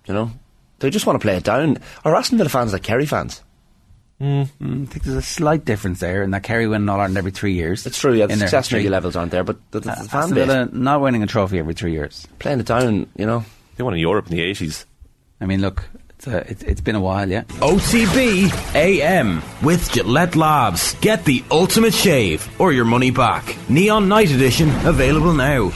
you 0.07 0.13
know. 0.13 0.31
They 0.79 0.89
just 0.89 1.05
want 1.05 1.19
to 1.19 1.25
play 1.25 1.37
it 1.37 1.43
down. 1.43 1.77
Are 2.03 2.15
Aston 2.15 2.37
Villa 2.37 2.49
fans 2.49 2.73
like 2.73 2.83
Kerry 2.83 3.05
fans? 3.05 3.41
Mm, 4.21 4.43
I 4.43 4.85
think 4.85 5.03
there's 5.03 5.17
a 5.17 5.21
slight 5.21 5.65
difference 5.65 5.99
there 5.99 6.23
in 6.23 6.31
that 6.31 6.43
Kerry 6.43 6.67
win 6.67 6.87
All 6.87 6.99
Ireland 6.99 7.17
every 7.17 7.31
three 7.31 7.53
years. 7.53 7.85
It's 7.85 7.99
true, 7.99 8.13
yeah, 8.13 8.27
the 8.27 8.33
in 8.33 8.39
their 8.39 8.47
success 8.47 8.69
history. 8.69 8.89
levels 8.89 9.15
aren't 9.15 9.31
there, 9.31 9.43
but 9.43 9.57
the, 9.71 9.81
the, 9.81 9.91
Uh, 9.91 10.03
the 10.03 10.09
fan 10.09 10.29
base, 10.29 10.45
Villa 10.45 10.69
not 10.71 11.01
winning 11.01 11.23
a 11.23 11.27
trophy 11.27 11.59
every 11.59 11.73
three 11.73 11.91
years. 11.91 12.27
playing 12.39 12.59
it 12.59 12.65
down, 12.65 13.07
you 13.17 13.25
know. 13.25 13.43
They 13.75 13.83
won 13.83 13.93
in 13.93 13.99
Europe 13.99 14.27
in 14.29 14.37
the 14.37 14.43
80s. 14.43 14.85
I 15.41 15.45
mean, 15.45 15.61
look, 15.61 15.83
uh, 16.27 16.43
it's, 16.47 16.63
it's 16.63 16.81
been 16.81 16.95
a 16.95 17.01
while, 17.01 17.29
yeah. 17.29 17.43
OTB 17.43 18.75
AM 18.75 19.41
with 19.63 19.91
Gillette 19.91 20.35
Labs. 20.35 20.95
Get 21.01 21.25
the 21.25 21.43
ultimate 21.51 21.93
shave 21.93 22.47
or 22.59 22.71
your 22.71 22.85
money 22.85 23.11
back. 23.11 23.55
Neon 23.69 24.07
Night 24.07 24.31
Edition 24.31 24.69
available 24.85 25.33
now. 25.33 25.71